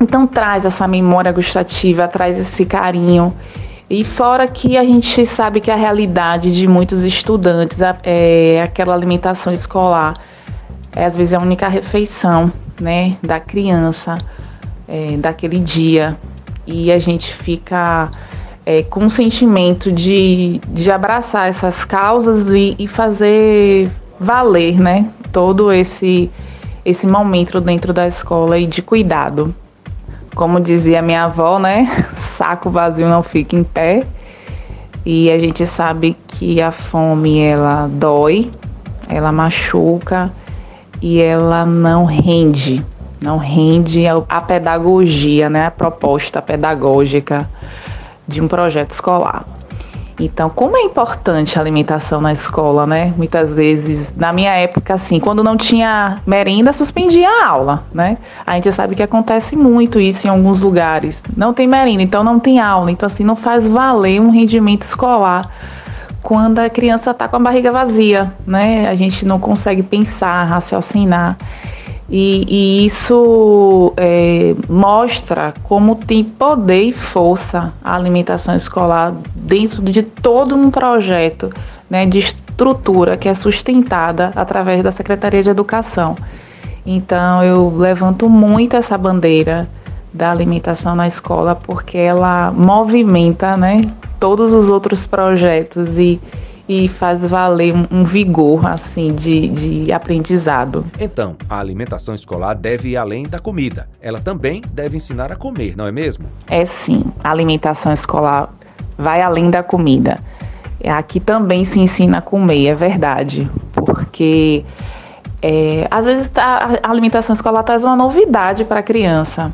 Então 0.00 0.26
traz 0.26 0.64
essa 0.64 0.88
memória 0.88 1.31
gustativa, 1.31 2.09
traz 2.09 2.38
esse 2.38 2.64
carinho. 2.64 3.35
E 3.91 4.05
fora 4.05 4.47
que 4.49 4.76
a 4.79 4.83
gente 4.83 5.26
sabe 5.26 5.61
que 5.61 5.71
a 5.71 5.76
realidade 5.76 6.50
de 6.50 6.67
muitos 6.67 7.05
estudantes 7.05 7.79
é 8.02 8.62
aquela 8.62 8.95
alimentação 8.95 9.52
escolar. 9.52 10.14
É, 10.97 11.05
às 11.05 11.14
vezes 11.14 11.35
é 11.35 11.37
a 11.37 11.41
única 11.41 11.69
refeição, 11.69 12.50
né, 12.81 13.17
da 13.23 13.38
criança, 13.38 14.19
é, 14.88 15.17
daquele 15.19 15.59
dia. 15.59 16.17
E 16.67 16.91
a 16.91 16.99
gente 16.99 17.35
fica 17.35 18.11
é, 18.64 18.83
com 18.83 19.07
o 19.07 19.11
sentimento 19.11 19.90
de, 19.90 20.61
de 20.69 20.90
abraçar 20.90 21.49
essas 21.49 21.85
causas 21.85 22.47
e, 22.49 22.76
e 22.78 22.87
fazer 22.87 23.90
valer, 24.19 24.81
né, 24.81 25.11
todo 25.33 25.73
esse 25.73 26.31
esse 26.85 27.07
momento 27.07 27.61
dentro 27.61 27.92
da 27.92 28.09
escola 28.09 28.59
e 28.59 28.66
de 28.66 28.83
cuidado. 28.83 29.54
Como 30.35 30.61
dizia 30.61 31.00
minha 31.00 31.25
avó, 31.25 31.59
né, 31.59 31.87
saco 32.37 32.71
vazio 32.71 33.09
não 33.09 33.23
fica 33.23 33.54
em 33.54 33.62
pé. 33.62 34.04
E 35.04 35.31
a 35.31 35.38
gente 35.38 35.66
sabe 35.66 36.16
que 36.26 36.61
a 36.61 36.71
fome 36.71 37.40
ela 37.40 37.88
dói, 37.88 38.50
ela 39.09 39.31
machuca 39.33 40.33
e 41.00 41.21
ela 41.21 41.64
não 41.66 42.04
rende, 42.04 42.85
não 43.21 43.37
rende 43.37 44.04
a 44.07 44.40
pedagogia, 44.40 45.49
né, 45.49 45.66
a 45.66 45.71
proposta 45.71 46.40
pedagógica 46.42 47.49
de 48.32 48.40
um 48.40 48.48
projeto 48.48 48.90
escolar. 48.90 49.44
Então, 50.18 50.50
como 50.50 50.76
é 50.76 50.82
importante 50.82 51.58
a 51.58 51.60
alimentação 51.60 52.20
na 52.20 52.32
escola, 52.32 52.86
né? 52.86 53.12
Muitas 53.16 53.52
vezes, 53.52 54.14
na 54.16 54.32
minha 54.32 54.52
época, 54.52 54.94
assim, 54.94 55.18
quando 55.18 55.42
não 55.42 55.56
tinha 55.56 56.20
merenda, 56.26 56.72
suspendia 56.72 57.28
a 57.28 57.46
aula, 57.46 57.84
né? 57.92 58.18
A 58.46 58.54
gente 58.54 58.70
sabe 58.72 58.94
que 58.94 59.02
acontece 59.02 59.56
muito 59.56 59.98
isso 59.98 60.26
em 60.26 60.30
alguns 60.30 60.60
lugares. 60.60 61.22
Não 61.36 61.52
tem 61.52 61.66
merenda, 61.66 62.02
então 62.02 62.22
não 62.22 62.38
tem 62.38 62.60
aula. 62.60 62.90
Então, 62.90 63.06
assim, 63.06 63.24
não 63.24 63.34
faz 63.34 63.68
valer 63.68 64.20
um 64.20 64.30
rendimento 64.30 64.82
escolar 64.82 65.50
quando 66.22 66.60
a 66.60 66.70
criança 66.70 67.10
está 67.10 67.26
com 67.26 67.36
a 67.36 67.40
barriga 67.40 67.72
vazia, 67.72 68.32
né? 68.46 68.88
A 68.88 68.94
gente 68.94 69.26
não 69.26 69.40
consegue 69.40 69.82
pensar, 69.82 70.44
raciocinar. 70.44 71.36
E, 72.14 72.45
e 72.47 72.85
isso 72.85 73.95
é, 73.97 74.54
mostra 74.69 75.54
como 75.62 75.97
tem 75.97 76.23
poder 76.23 76.83
e 76.83 76.92
força 76.92 77.73
a 77.83 77.97
alimentação 77.97 78.54
escolar 78.54 79.14
dentro 79.35 79.81
de 79.83 80.02
todo 80.02 80.54
um 80.54 80.71
projeto 80.71 81.50
né, 81.88 82.04
de 82.04 82.19
estrutura 82.19 83.16
que 83.16 83.31
é 83.31 83.35
sustentada 83.35 84.31
através 84.37 84.83
da 84.83 84.92
Secretaria 84.92 85.42
de 85.42 85.49
Educação. 85.49 86.19
Então 86.85 87.42
eu 87.42 87.75
levanto 87.75 88.28
muito 88.28 88.76
essa 88.76 88.99
bandeira 88.99 89.66
da 90.12 90.31
alimentação 90.31 90.95
na 90.95 91.07
escola 91.07 91.54
porque 91.54 91.97
ela 91.97 92.50
movimenta 92.50 93.57
né, 93.57 93.90
todos 94.21 94.52
os 94.52 94.69
outros 94.69 95.07
projetos 95.07 95.97
e 95.97 96.21
e 96.69 96.88
faz 96.88 97.25
valer 97.28 97.75
um, 97.90 98.04
vigor 98.04 98.66
assim 98.66 99.14
de, 99.14 99.49
de 99.49 99.92
aprendizado. 99.92 100.85
Então, 100.99 101.37
a 101.49 101.59
alimentação 101.59 102.14
escolar 102.14 102.54
deve 102.54 102.90
ir 102.90 102.97
além 102.97 103.26
da 103.28 103.38
comida. 103.38 103.88
Ela 104.00 104.21
também 104.21 104.62
deve 104.73 104.97
ensinar 104.97 105.33
a 105.33 105.37
comer, 105.37 105.76
não 105.76 105.87
é 105.87 105.92
mesmo? 105.92 106.26
É 106.49 106.64
sim. 106.64 107.04
A 107.23 107.31
alimentação 107.31 107.92
escolar 107.92 108.52
vai 108.97 109.23
além 109.23 109.50
da 109.50 109.62
comida. 109.62 110.21
Aqui 110.85 111.21
também 111.21 111.64
se 111.64 111.81
ensina 111.81 112.19
a 112.19 112.21
comer, 112.21 112.66
é 112.66 112.75
verdade, 112.75 113.49
porque 113.73 114.64
é, 115.40 115.87
às 115.88 116.07
vezes 116.07 116.31
a 116.37 116.81
alimentação 116.83 117.35
escolar 117.35 117.62
traz 117.62 117.85
uma 117.85 117.95
novidade 117.95 118.64
para 118.64 118.81
a 118.81 118.83
criança. 118.83 119.52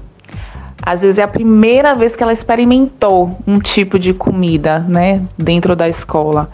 Às 0.81 1.03
vezes 1.03 1.19
é 1.19 1.23
a 1.23 1.29
primeira 1.29 1.95
vez 1.95 2.17
que 2.17 2.23
ela 2.23 2.33
experimentou 2.33 3.37
um 3.47 3.59
tipo 3.59 3.99
de 3.99 4.15
comida, 4.15 4.79
né, 4.79 5.21
dentro 5.37 5.77
da 5.77 5.87
escola 5.87 6.49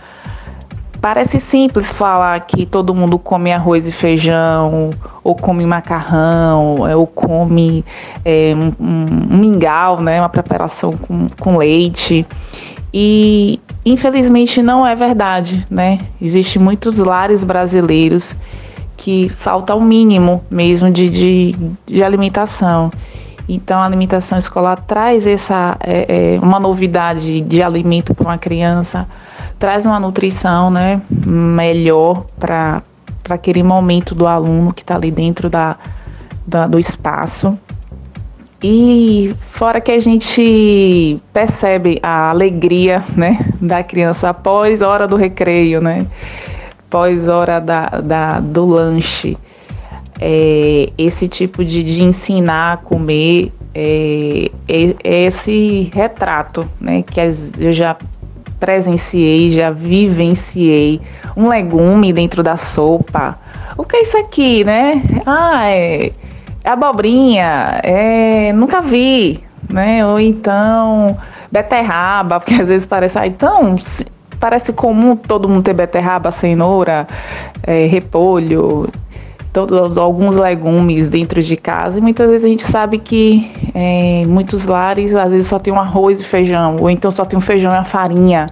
Parece 1.04 1.38
simples 1.38 1.92
falar 1.92 2.40
que 2.46 2.64
todo 2.64 2.94
mundo 2.94 3.18
come 3.18 3.52
arroz 3.52 3.86
e 3.86 3.92
feijão, 3.92 4.88
ou 5.22 5.34
come 5.34 5.66
macarrão, 5.66 6.88
é, 6.88 6.96
ou 6.96 7.06
come 7.06 7.84
é, 8.24 8.54
um, 8.56 8.72
um, 8.80 9.36
mingau, 9.36 10.00
né, 10.00 10.18
uma 10.18 10.30
preparação 10.30 10.96
com, 10.96 11.26
com 11.38 11.58
leite. 11.58 12.26
E 12.90 13.60
infelizmente 13.84 14.62
não 14.62 14.86
é 14.86 14.94
verdade, 14.94 15.66
né? 15.70 15.98
Existem 16.22 16.62
muitos 16.62 16.96
lares 16.96 17.44
brasileiros 17.44 18.34
que 18.96 19.28
falta 19.28 19.74
o 19.74 19.82
mínimo 19.82 20.42
mesmo 20.50 20.90
de, 20.90 21.10
de, 21.10 21.56
de 21.84 22.02
alimentação. 22.02 22.90
Então 23.48 23.80
a 23.80 23.84
alimentação 23.84 24.38
escolar 24.38 24.76
traz 24.86 25.26
essa 25.26 25.76
é, 25.80 26.36
é, 26.36 26.40
uma 26.40 26.58
novidade 26.58 27.40
de 27.42 27.62
alimento 27.62 28.14
para 28.14 28.24
uma 28.24 28.38
criança, 28.38 29.06
traz 29.58 29.84
uma 29.84 30.00
nutrição 30.00 30.70
né, 30.70 31.02
melhor 31.10 32.24
para 32.38 32.82
aquele 33.28 33.62
momento 33.62 34.14
do 34.14 34.26
aluno 34.26 34.72
que 34.72 34.82
está 34.82 34.96
ali 34.96 35.10
dentro 35.10 35.50
da, 35.50 35.76
da, 36.46 36.66
do 36.66 36.78
espaço. 36.78 37.58
E 38.62 39.36
fora 39.50 39.78
que 39.78 39.92
a 39.92 39.98
gente 39.98 41.20
percebe 41.34 42.00
a 42.02 42.30
alegria 42.30 43.04
né, 43.14 43.38
da 43.60 43.82
criança 43.82 44.30
após 44.30 44.80
a 44.80 44.88
hora 44.88 45.06
do 45.06 45.16
recreio, 45.16 45.82
né? 45.82 46.06
Após 46.86 47.28
hora 47.28 47.60
da, 47.60 47.88
da, 47.88 48.40
do 48.40 48.64
lanche. 48.64 49.36
É, 50.26 50.90
esse 50.96 51.28
tipo 51.28 51.62
de, 51.62 51.82
de 51.82 52.02
ensinar 52.02 52.72
a 52.72 52.76
comer 52.78 53.52
é, 53.74 54.50
é, 54.66 54.94
é 55.04 55.24
esse 55.26 55.90
retrato 55.92 56.66
né, 56.80 57.02
que 57.02 57.20
eu 57.58 57.72
já 57.74 57.94
presenciei, 58.58 59.50
já 59.50 59.70
vivenciei. 59.70 61.02
Um 61.36 61.48
legume 61.48 62.10
dentro 62.10 62.42
da 62.42 62.56
sopa. 62.56 63.38
O 63.76 63.84
que 63.84 63.96
é 63.96 64.02
isso 64.02 64.16
aqui, 64.16 64.64
né? 64.64 65.02
Ah, 65.26 65.68
é 65.68 66.12
abobrinha, 66.64 67.80
é, 67.82 68.50
nunca 68.54 68.80
vi, 68.80 69.44
né? 69.68 70.06
Ou 70.06 70.18
então 70.18 71.18
beterraba, 71.52 72.40
porque 72.40 72.54
às 72.54 72.68
vezes 72.68 72.86
parece, 72.86 73.18
ah, 73.18 73.26
então 73.26 73.76
parece 74.40 74.72
comum 74.72 75.14
todo 75.14 75.48
mundo 75.48 75.64
ter 75.64 75.74
beterraba, 75.74 76.30
cenoura, 76.30 77.06
é, 77.62 77.84
repolho, 77.84 78.88
todos 79.54 79.96
alguns 79.96 80.34
legumes 80.34 81.08
dentro 81.08 81.40
de 81.40 81.56
casa 81.56 81.98
e 81.98 82.02
muitas 82.02 82.28
vezes 82.28 82.44
a 82.44 82.48
gente 82.48 82.64
sabe 82.64 82.98
que 82.98 83.52
é, 83.72 84.26
muitos 84.26 84.64
lares 84.64 85.14
às 85.14 85.30
vezes 85.30 85.46
só 85.46 85.60
tem 85.60 85.72
um 85.72 85.78
arroz 85.78 86.20
e 86.20 86.24
feijão 86.24 86.76
ou 86.80 86.90
então 86.90 87.08
só 87.08 87.24
tem 87.24 87.38
um 87.38 87.40
feijão 87.40 87.72
e 87.72 87.76
a 87.76 87.84
farinha, 87.84 88.48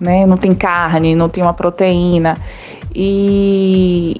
né? 0.00 0.26
Não 0.26 0.36
tem 0.36 0.52
carne, 0.52 1.14
não 1.14 1.28
tem 1.28 1.44
uma 1.44 1.54
proteína 1.54 2.36
e 2.92 4.16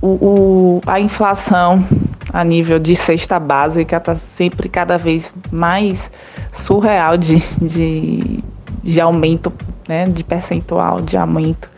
o, 0.00 0.06
o 0.06 0.80
a 0.86 1.00
inflação 1.00 1.84
a 2.32 2.44
nível 2.44 2.78
de 2.78 2.94
cesta 2.94 3.40
básica 3.40 3.96
está 3.96 4.14
sempre 4.14 4.68
cada 4.68 4.96
vez 4.96 5.34
mais 5.50 6.08
surreal 6.52 7.16
de, 7.16 7.42
de, 7.60 8.38
de 8.80 9.00
aumento, 9.00 9.52
né, 9.88 10.06
de 10.06 10.22
percentual 10.22 11.00
de 11.00 11.16
aumento. 11.16 11.68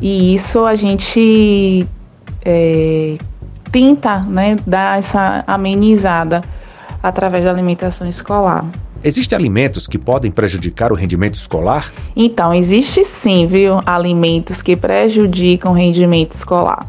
E 0.00 0.34
isso 0.34 0.64
a 0.64 0.76
gente 0.76 1.84
é, 2.44 3.16
tenta 3.74 4.20
né, 4.20 4.56
dar 4.64 5.00
essa 5.00 5.42
amenizada 5.48 6.44
através 7.02 7.44
da 7.44 7.50
alimentação 7.50 8.06
escolar. 8.06 8.64
Existem 9.02 9.36
alimentos 9.36 9.88
que 9.88 9.98
podem 9.98 10.30
prejudicar 10.30 10.92
o 10.92 10.94
rendimento 10.94 11.34
escolar? 11.34 11.92
Então, 12.14 12.54
existe 12.54 13.02
sim, 13.04 13.48
viu, 13.48 13.80
alimentos 13.84 14.62
que 14.62 14.76
prejudicam 14.76 15.72
o 15.72 15.74
rendimento 15.74 16.34
escolar. 16.34 16.86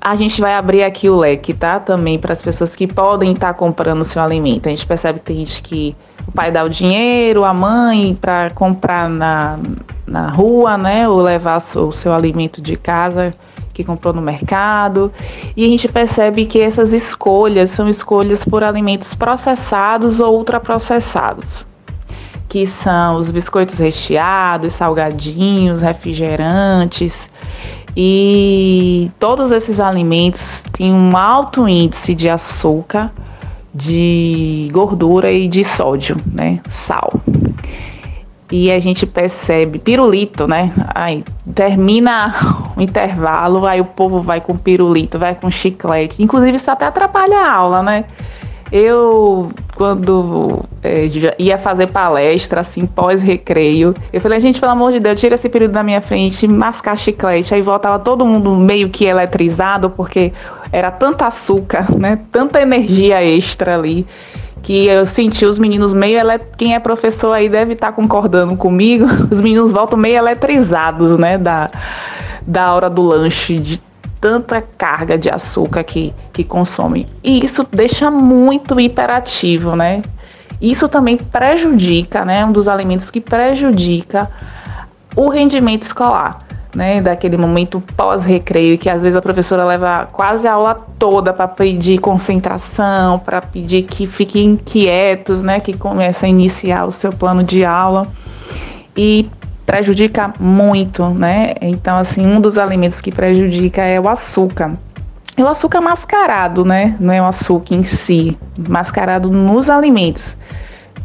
A 0.00 0.14
gente 0.14 0.40
vai 0.40 0.54
abrir 0.54 0.84
aqui 0.84 1.10
o 1.10 1.18
leque, 1.18 1.52
tá? 1.52 1.80
Também 1.80 2.20
para 2.20 2.32
as 2.32 2.40
pessoas 2.40 2.76
que 2.76 2.86
podem 2.86 3.32
estar 3.32 3.48
tá 3.48 3.54
comprando 3.54 4.02
o 4.02 4.04
seu 4.04 4.22
alimento. 4.22 4.68
A 4.68 4.70
gente 4.70 4.86
percebe 4.86 5.18
que 5.18 5.24
tem 5.24 5.36
gente 5.38 5.60
que 5.60 5.96
o 6.24 6.30
pai 6.30 6.52
dá 6.52 6.62
o 6.62 6.68
dinheiro, 6.68 7.44
a 7.44 7.52
mãe, 7.52 8.16
para 8.18 8.50
comprar 8.50 9.10
na, 9.10 9.58
na 10.06 10.30
rua, 10.30 10.78
né? 10.78 11.08
Ou 11.08 11.20
levar 11.20 11.58
o 11.58 11.92
seu 11.92 12.14
alimento 12.14 12.62
de 12.62 12.76
casa 12.76 13.34
que 13.72 13.84
comprou 13.84 14.12
no 14.12 14.22
mercado. 14.22 15.12
E 15.56 15.64
a 15.64 15.68
gente 15.68 15.88
percebe 15.88 16.46
que 16.46 16.60
essas 16.60 16.92
escolhas 16.92 17.70
são 17.70 17.88
escolhas 17.88 18.44
por 18.44 18.62
alimentos 18.62 19.14
processados 19.14 20.20
ou 20.20 20.36
ultraprocessados. 20.36 21.66
Que 22.48 22.66
são 22.66 23.16
os 23.16 23.30
biscoitos 23.30 23.78
recheados, 23.78 24.72
salgadinhos, 24.72 25.82
refrigerantes 25.82 27.28
e 27.96 29.10
todos 29.18 29.50
esses 29.50 29.80
alimentos 29.80 30.62
têm 30.72 30.92
um 30.92 31.16
alto 31.16 31.68
índice 31.68 32.14
de 32.14 32.28
açúcar, 32.28 33.12
de 33.74 34.68
gordura 34.72 35.30
e 35.32 35.48
de 35.48 35.64
sódio, 35.64 36.16
né? 36.32 36.60
Sal. 36.68 37.12
E 38.50 38.70
a 38.70 38.78
gente 38.78 39.06
percebe 39.06 39.78
pirulito, 39.78 40.46
né? 40.46 40.72
Aí 40.94 41.24
termina 41.54 42.34
o 42.76 42.80
intervalo, 42.80 43.66
aí 43.66 43.80
o 43.80 43.84
povo 43.84 44.20
vai 44.20 44.40
com 44.40 44.56
pirulito, 44.56 45.18
vai 45.18 45.34
com 45.34 45.50
chiclete. 45.50 46.22
Inclusive 46.22 46.56
isso 46.56 46.70
até 46.70 46.86
atrapalha 46.86 47.38
a 47.38 47.52
aula, 47.52 47.82
né? 47.82 48.04
Eu, 48.72 49.50
quando 49.74 50.64
é, 50.82 51.10
ia 51.38 51.58
fazer 51.58 51.88
palestra, 51.88 52.60
assim, 52.60 52.86
pós-recreio, 52.86 53.96
eu 54.12 54.20
falei, 54.20 54.38
gente, 54.38 54.60
pelo 54.60 54.70
amor 54.70 54.92
de 54.92 55.00
Deus, 55.00 55.18
tira 55.18 55.34
esse 55.34 55.48
período 55.48 55.72
da 55.72 55.82
minha 55.82 56.00
frente, 56.00 56.46
mascar 56.46 56.96
chiclete. 56.96 57.52
Aí 57.52 57.62
voltava 57.62 57.98
todo 57.98 58.24
mundo 58.24 58.54
meio 58.54 58.88
que 58.88 59.04
eletrizado, 59.06 59.90
porque 59.90 60.32
era 60.70 60.88
tanta 60.88 61.26
açúcar, 61.26 61.86
né? 61.96 62.20
Tanta 62.30 62.60
energia 62.62 63.24
extra 63.24 63.74
ali 63.74 64.06
que 64.62 64.86
eu 64.86 65.06
senti 65.06 65.44
os 65.44 65.58
meninos 65.58 65.92
meio 65.92 66.18
ele... 66.18 66.38
quem 66.56 66.74
é 66.74 66.78
professor 66.78 67.32
aí 67.32 67.48
deve 67.48 67.72
estar 67.72 67.88
tá 67.88 67.92
concordando 67.92 68.56
comigo. 68.56 69.06
Os 69.30 69.40
meninos 69.40 69.72
voltam 69.72 69.98
meio 69.98 70.18
eletrizados, 70.18 71.16
né, 71.18 71.38
da 71.38 71.70
da 72.46 72.74
hora 72.74 72.90
do 72.90 73.02
lanche, 73.02 73.58
de 73.58 73.80
tanta 74.20 74.60
carga 74.60 75.16
de 75.16 75.30
açúcar 75.30 75.84
que, 75.84 76.12
que 76.32 76.44
consome. 76.44 77.06
E 77.22 77.44
isso 77.44 77.66
deixa 77.70 78.10
muito 78.10 78.78
hiperativo, 78.78 79.74
né? 79.74 80.02
Isso 80.60 80.88
também 80.88 81.16
prejudica, 81.16 82.24
né? 82.24 82.44
Um 82.44 82.52
dos 82.52 82.68
alimentos 82.68 83.10
que 83.10 83.20
prejudica 83.20 84.30
o 85.16 85.28
rendimento 85.28 85.84
escolar, 85.84 86.38
né? 86.74 87.00
Daquele 87.00 87.36
momento 87.36 87.82
pós-recreio, 87.96 88.78
que 88.78 88.88
às 88.88 89.02
vezes 89.02 89.16
a 89.16 89.22
professora 89.22 89.64
leva 89.64 90.08
quase 90.12 90.46
a 90.46 90.52
aula 90.52 90.74
toda 90.98 91.32
para 91.32 91.48
pedir 91.48 91.98
concentração, 91.98 93.18
para 93.18 93.40
pedir 93.40 93.82
que 93.82 94.06
fiquem 94.06 94.56
quietos, 94.56 95.42
né? 95.42 95.60
Que 95.60 95.72
comece 95.72 96.26
a 96.26 96.28
iniciar 96.28 96.86
o 96.86 96.90
seu 96.90 97.12
plano 97.12 97.42
de 97.42 97.64
aula. 97.64 98.06
E 98.96 99.28
prejudica 99.66 100.34
muito, 100.38 101.08
né? 101.10 101.54
Então, 101.60 101.96
assim, 101.96 102.26
um 102.26 102.40
dos 102.40 102.58
alimentos 102.58 103.00
que 103.00 103.12
prejudica 103.12 103.82
é 103.82 104.00
o 104.00 104.08
açúcar. 104.08 104.72
E 105.36 105.42
o 105.42 105.48
açúcar 105.48 105.80
mascarado, 105.80 106.64
né? 106.64 106.96
Não 106.98 107.14
é 107.14 107.22
o 107.22 107.24
açúcar 107.24 107.74
em 107.74 107.84
si, 107.84 108.36
mascarado 108.68 109.30
nos 109.30 109.70
alimentos. 109.70 110.36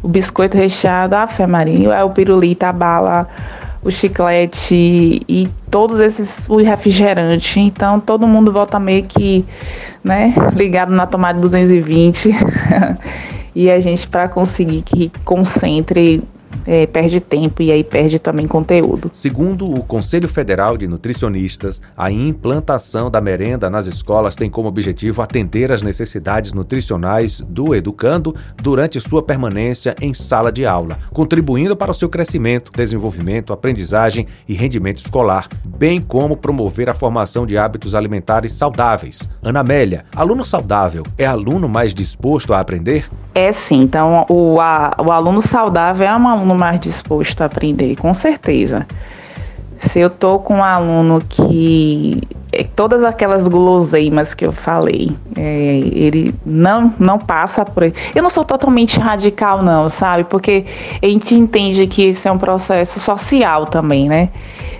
O 0.01 0.07
biscoito 0.07 0.57
recheado, 0.57 1.15
a 1.15 1.25
fé 1.27 1.47
marinho, 1.47 1.91
é 1.91 2.03
o 2.03 2.09
pirulito, 2.09 2.65
a 2.65 2.73
bala, 2.73 3.27
o 3.85 3.91
chiclete 3.91 5.21
e 5.29 5.47
todos 5.69 5.99
esses, 5.99 6.49
o 6.49 6.57
refrigerante. 6.57 7.59
Então, 7.59 7.99
todo 7.99 8.25
mundo 8.25 8.51
volta 8.51 8.79
meio 8.79 9.03
que, 9.03 9.45
né, 10.03 10.33
ligado 10.55 10.91
na 10.91 11.05
tomada 11.05 11.39
220. 11.39 12.31
e 13.53 13.69
a 13.69 13.79
gente, 13.79 14.07
para 14.07 14.27
conseguir 14.27 14.81
que 14.81 15.11
concentre 15.23 16.23
é, 16.65 16.85
perde 16.85 17.19
tempo 17.19 17.61
e 17.61 17.71
aí 17.71 17.83
perde 17.83 18.19
também 18.19 18.47
conteúdo. 18.47 19.09
Segundo 19.13 19.69
o 19.69 19.83
Conselho 19.83 20.27
Federal 20.27 20.77
de 20.77 20.87
Nutricionistas, 20.87 21.81
a 21.95 22.11
implantação 22.11 23.09
da 23.09 23.21
merenda 23.21 23.69
nas 23.69 23.87
escolas 23.87 24.35
tem 24.35 24.49
como 24.49 24.67
objetivo 24.67 25.21
atender 25.21 25.71
às 25.71 25.81
necessidades 25.81 26.53
nutricionais 26.53 27.41
do 27.41 27.73
educando 27.73 28.35
durante 28.61 28.99
sua 28.99 29.23
permanência 29.23 29.95
em 30.01 30.13
sala 30.13 30.51
de 30.51 30.65
aula, 30.65 30.97
contribuindo 31.11 31.75
para 31.75 31.91
o 31.91 31.95
seu 31.95 32.09
crescimento, 32.09 32.71
desenvolvimento, 32.75 33.53
aprendizagem 33.53 34.27
e 34.47 34.53
rendimento 34.53 34.97
escolar, 34.97 35.47
bem 35.65 35.99
como 35.99 36.37
promover 36.37 36.89
a 36.89 36.93
formação 36.93 37.45
de 37.45 37.57
hábitos 37.57 37.95
alimentares 37.95 38.51
saudáveis. 38.51 39.19
Ana 39.41 39.61
Amélia, 39.61 40.05
aluno 40.15 40.45
saudável 40.45 41.03
é 41.17 41.25
aluno 41.25 41.67
mais 41.67 41.93
disposto 41.93 42.53
a 42.53 42.59
aprender? 42.59 43.09
É 43.33 43.51
sim. 43.51 43.81
Então, 43.81 44.25
o, 44.29 44.61
a, 44.61 44.95
o 45.05 45.11
aluno 45.11 45.41
saudável 45.41 46.07
é 46.07 46.15
um 46.15 46.27
aluno 46.27 46.44
mais 46.53 46.79
disposto 46.79 47.41
a 47.41 47.45
aprender, 47.45 47.95
com 47.95 48.13
certeza. 48.13 48.85
Se 49.79 49.99
eu 49.99 50.09
tô 50.09 50.39
com 50.39 50.57
um 50.57 50.63
aluno 50.63 51.21
que 51.27 52.21
é, 52.51 52.63
todas 52.63 53.03
aquelas 53.03 53.47
guloseimas 53.47 54.33
que 54.33 54.45
eu 54.45 54.51
falei, 54.51 55.11
é, 55.35 55.41
ele 55.93 56.33
não 56.45 56.93
não 56.97 57.19
passa 57.19 57.65
por. 57.65 57.83
Eu 57.83 58.23
não 58.23 58.29
sou 58.29 58.45
totalmente 58.45 58.99
radical 58.99 59.61
não, 59.61 59.89
sabe? 59.89 60.23
Porque 60.23 60.65
a 61.01 61.05
gente 61.05 61.35
entende 61.35 61.85
que 61.87 62.03
esse 62.03 62.27
é 62.27 62.31
um 62.31 62.37
processo 62.37 62.99
social 62.99 63.65
também, 63.65 64.07
né? 64.07 64.29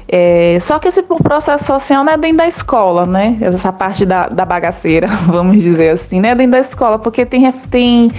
É, 0.08 0.58
só 0.62 0.78
que 0.78 0.88
esse 0.88 1.02
processo 1.02 1.66
social 1.66 2.04
não 2.04 2.14
é 2.14 2.18
dentro 2.18 2.38
da 2.38 2.48
escola, 2.48 3.06
né? 3.06 3.38
Essa 3.42 3.74
parte 3.74 4.06
da, 4.06 4.28
da 4.28 4.46
bagaceira, 4.46 5.08
vamos 5.26 5.62
dizer 5.62 5.92
assim, 5.92 6.20
não 6.20 6.30
é 6.30 6.36
dentro 6.36 6.52
da 6.52 6.60
escola, 6.60 7.00
porque 7.00 7.26
tem, 7.26 7.52
tem 7.72 8.12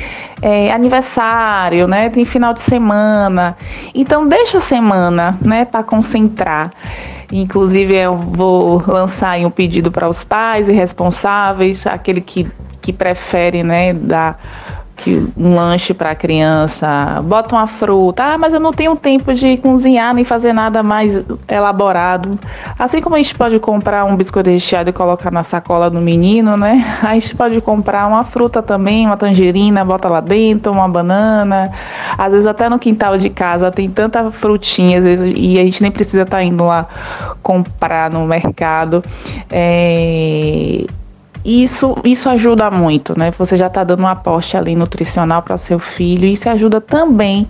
é, 0.42 0.72
aniversário, 0.72 1.86
né? 1.86 2.08
Tem 2.10 2.24
final 2.24 2.52
de 2.52 2.60
semana. 2.60 3.56
Então 3.94 4.26
deixa 4.26 4.58
a 4.58 4.60
semana, 4.60 5.38
né, 5.40 5.64
para 5.64 5.84
concentrar. 5.84 6.70
Inclusive 7.32 7.94
eu 7.94 8.16
vou 8.16 8.82
lançar 8.86 9.38
um 9.38 9.50
pedido 9.50 9.90
para 9.90 10.08
os 10.08 10.24
pais 10.24 10.68
e 10.68 10.72
responsáveis, 10.72 11.86
aquele 11.86 12.20
que, 12.20 12.48
que 12.80 12.92
prefere, 12.92 13.62
né, 13.62 13.92
dar 13.92 14.38
que 14.96 15.28
um 15.36 15.54
lanche 15.54 15.92
para 15.92 16.10
a 16.12 16.14
criança, 16.14 17.20
bota 17.22 17.54
uma 17.54 17.66
fruta, 17.66 18.24
ah, 18.24 18.38
mas 18.38 18.54
eu 18.54 18.60
não 18.60 18.72
tenho 18.72 18.96
tempo 18.96 19.32
de 19.34 19.58
cozinhar 19.58 20.14
nem 20.14 20.24
fazer 20.24 20.52
nada 20.52 20.82
mais 20.82 21.22
elaborado. 21.46 22.38
Assim 22.78 23.02
como 23.02 23.14
a 23.14 23.18
gente 23.18 23.34
pode 23.34 23.58
comprar 23.58 24.04
um 24.04 24.16
biscoito 24.16 24.48
recheado 24.48 24.88
e 24.88 24.92
colocar 24.92 25.30
na 25.30 25.44
sacola 25.44 25.90
do 25.90 26.00
menino, 26.00 26.56
né? 26.56 26.98
A 27.02 27.12
gente 27.14 27.36
pode 27.36 27.60
comprar 27.60 28.06
uma 28.06 28.24
fruta 28.24 28.62
também, 28.62 29.06
uma 29.06 29.16
tangerina, 29.16 29.84
bota 29.84 30.08
lá 30.08 30.20
dentro, 30.20 30.72
uma 30.72 30.88
banana. 30.88 31.70
Às 32.16 32.32
vezes 32.32 32.46
até 32.46 32.68
no 32.68 32.78
quintal 32.78 33.18
de 33.18 33.28
casa 33.28 33.70
tem 33.70 33.90
tanta 33.90 34.30
frutinha, 34.30 34.98
às 34.98 35.04
vezes, 35.04 35.34
e 35.36 35.58
a 35.58 35.64
gente 35.64 35.82
nem 35.82 35.90
precisa 35.90 36.22
estar 36.22 36.38
tá 36.38 36.42
indo 36.42 36.64
lá 36.64 36.86
comprar 37.42 38.10
no 38.10 38.26
mercado. 38.26 39.04
É 39.50 40.86
isso, 41.46 41.96
isso 42.02 42.28
ajuda 42.28 42.68
muito, 42.72 43.16
né? 43.16 43.30
Você 43.38 43.56
já 43.56 43.68
está 43.68 43.84
dando 43.84 44.02
um 44.02 44.08
aporte 44.08 44.56
ali 44.56 44.74
nutricional 44.74 45.42
para 45.42 45.56
seu 45.56 45.78
filho. 45.78 46.26
Isso 46.26 46.48
ajuda 46.48 46.80
também 46.80 47.46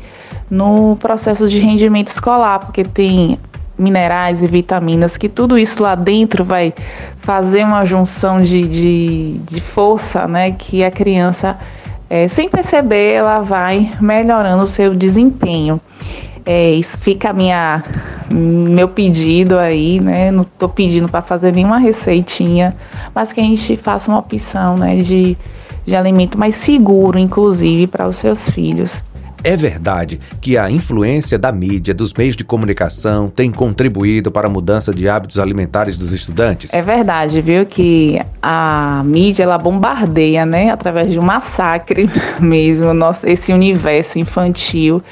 no 0.50 0.96
processo 0.96 1.48
de 1.48 1.58
rendimento 1.58 2.08
escolar, 2.08 2.58
porque 2.58 2.84
tem 2.84 3.38
minerais 3.78 4.42
e 4.42 4.46
vitaminas, 4.46 5.16
que 5.16 5.30
tudo 5.30 5.58
isso 5.58 5.82
lá 5.82 5.94
dentro 5.94 6.44
vai 6.44 6.74
fazer 7.18 7.64
uma 7.64 7.86
junção 7.86 8.42
de, 8.42 8.68
de, 8.68 9.38
de 9.38 9.60
força, 9.62 10.28
né? 10.28 10.50
Que 10.50 10.84
a 10.84 10.90
criança, 10.90 11.56
é, 12.10 12.28
sem 12.28 12.50
perceber, 12.50 13.14
ela 13.14 13.40
vai 13.40 13.92
melhorando 13.98 14.62
o 14.62 14.66
seu 14.66 14.94
desempenho. 14.94 15.80
É, 16.46 16.70
isso 16.70 16.96
fica 16.98 17.30
a 17.30 17.32
minha, 17.32 17.82
meu 18.30 18.86
pedido 18.86 19.58
aí, 19.58 19.98
né? 19.98 20.30
Não 20.30 20.42
estou 20.42 20.68
pedindo 20.68 21.08
para 21.08 21.20
fazer 21.20 21.52
nenhuma 21.52 21.78
receitinha, 21.78 22.72
mas 23.12 23.32
que 23.32 23.40
a 23.40 23.42
gente 23.42 23.76
faça 23.76 24.08
uma 24.08 24.20
opção, 24.20 24.76
né, 24.76 25.02
de, 25.02 25.36
de 25.84 25.96
alimento 25.96 26.38
mais 26.38 26.54
seguro, 26.54 27.18
inclusive, 27.18 27.88
para 27.88 28.06
os 28.06 28.18
seus 28.18 28.48
filhos. 28.48 29.02
É 29.42 29.56
verdade 29.56 30.18
que 30.40 30.56
a 30.56 30.70
influência 30.70 31.38
da 31.38 31.52
mídia, 31.52 31.94
dos 31.94 32.12
meios 32.12 32.34
de 32.34 32.44
comunicação, 32.44 33.28
tem 33.28 33.50
contribuído 33.50 34.30
para 34.30 34.46
a 34.46 34.50
mudança 34.50 34.92
de 34.94 35.08
hábitos 35.08 35.38
alimentares 35.38 35.98
dos 35.98 36.12
estudantes? 36.12 36.72
É 36.72 36.82
verdade, 36.82 37.40
viu? 37.40 37.66
Que 37.66 38.20
a 38.40 39.02
mídia 39.04 39.44
ela 39.44 39.58
bombardeia, 39.58 40.46
né? 40.46 40.70
Através 40.70 41.10
de 41.10 41.18
um 41.18 41.22
massacre 41.22 42.08
mesmo, 42.40 42.94
nosso, 42.94 43.26
esse 43.26 43.52
universo 43.52 44.18
infantil 44.18 45.02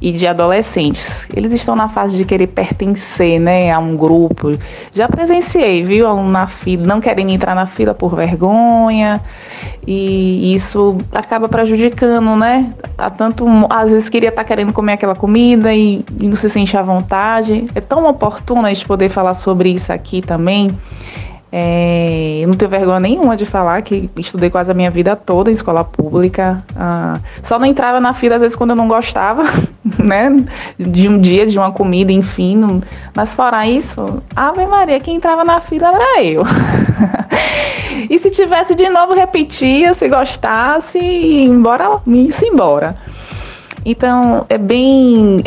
e 0.00 0.12
de 0.12 0.26
adolescentes. 0.26 1.26
Eles 1.34 1.52
estão 1.52 1.74
na 1.74 1.88
fase 1.88 2.16
de 2.16 2.24
querer 2.24 2.48
pertencer, 2.48 3.40
né, 3.40 3.72
a 3.72 3.78
um 3.78 3.96
grupo. 3.96 4.58
Já 4.92 5.08
presenciei, 5.08 5.82
viu, 5.82 6.06
aluno 6.06 6.30
na 6.30 6.46
fila, 6.46 6.86
não 6.86 7.00
querendo 7.00 7.30
entrar 7.30 7.54
na 7.54 7.66
fila 7.66 7.94
por 7.94 8.14
vergonha, 8.14 9.20
e 9.86 10.54
isso 10.54 10.98
acaba 11.12 11.48
prejudicando, 11.48 12.36
né? 12.36 12.72
A 12.96 13.10
tanto, 13.10 13.46
às 13.70 13.90
vezes 13.90 14.08
queria 14.08 14.28
estar 14.28 14.44
querendo 14.44 14.72
comer 14.72 14.92
aquela 14.94 15.14
comida 15.14 15.72
e, 15.74 16.04
e 16.20 16.26
não 16.26 16.36
se 16.36 16.48
sente 16.50 16.76
à 16.76 16.82
vontade. 16.82 17.66
É 17.74 17.80
tão 17.80 18.06
oportuno 18.06 18.66
a 18.66 18.72
gente 18.72 18.86
poder 18.86 19.08
falar 19.08 19.34
sobre 19.34 19.70
isso 19.70 19.92
aqui 19.92 20.20
também. 20.20 20.76
É, 21.50 22.40
eu 22.42 22.48
não 22.48 22.54
tenho 22.54 22.70
vergonha 22.70 23.00
nenhuma 23.00 23.36
de 23.36 23.46
falar 23.46 23.80
que 23.80 24.10
estudei 24.16 24.50
quase 24.50 24.70
a 24.70 24.74
minha 24.74 24.90
vida 24.90 25.16
toda 25.16 25.50
em 25.50 25.54
escola 25.54 25.82
pública. 25.82 26.62
Ah, 26.76 27.20
só 27.42 27.58
não 27.58 27.66
entrava 27.66 28.00
na 28.00 28.12
fila 28.12 28.36
às 28.36 28.42
vezes 28.42 28.56
quando 28.56 28.70
eu 28.70 28.76
não 28.76 28.86
gostava, 28.86 29.44
né? 29.98 30.44
De 30.78 31.08
um 31.08 31.18
dia, 31.18 31.46
de 31.46 31.58
uma 31.58 31.72
comida, 31.72 32.12
enfim. 32.12 32.56
Não, 32.56 32.82
mas 33.14 33.34
fora 33.34 33.66
isso, 33.66 34.22
Ave 34.36 34.66
Maria, 34.66 35.00
quem 35.00 35.16
entrava 35.16 35.42
na 35.42 35.60
fila 35.60 35.88
era 35.88 36.22
eu. 36.22 36.42
e 38.10 38.18
se 38.18 38.30
tivesse 38.30 38.74
de 38.74 38.88
novo, 38.90 39.14
repetia, 39.14 39.94
se 39.94 40.06
gostasse, 40.08 40.98
e 40.98 41.44
embora, 41.44 42.00
isso 42.06 42.44
embora. 42.44 42.96
Então, 43.84 44.44
é 44.50 44.58
bem. 44.58 45.42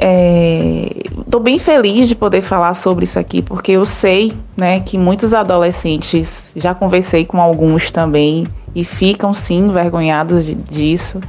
Estou 1.31 1.39
bem 1.39 1.57
feliz 1.57 2.09
de 2.09 2.13
poder 2.13 2.41
falar 2.41 2.73
sobre 2.73 3.05
isso 3.05 3.17
aqui, 3.17 3.41
porque 3.41 3.71
eu 3.71 3.85
sei 3.85 4.33
né, 4.57 4.81
que 4.81 4.97
muitos 4.97 5.33
adolescentes, 5.33 6.43
já 6.53 6.75
conversei 6.75 7.23
com 7.23 7.39
alguns 7.39 7.89
também, 7.89 8.45
e 8.75 8.83
ficam 8.83 9.33
sim 9.33 9.59
envergonhados 9.59 10.45
de, 10.45 10.55
disso. 10.55 11.21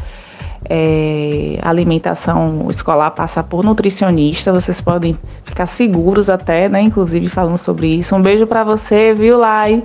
É, 0.68 1.56
alimentação 1.62 2.66
escolar 2.68 3.12
passa 3.12 3.44
por 3.44 3.64
nutricionista, 3.64 4.52
vocês 4.52 4.80
podem 4.80 5.16
ficar 5.44 5.66
seguros 5.66 6.28
até, 6.28 6.68
né? 6.68 6.80
Inclusive 6.82 7.28
falando 7.28 7.58
sobre 7.58 7.86
isso. 7.86 8.16
Um 8.16 8.20
beijo 8.20 8.44
para 8.44 8.64
você, 8.64 9.14
viu, 9.14 9.38
Lai? 9.38 9.84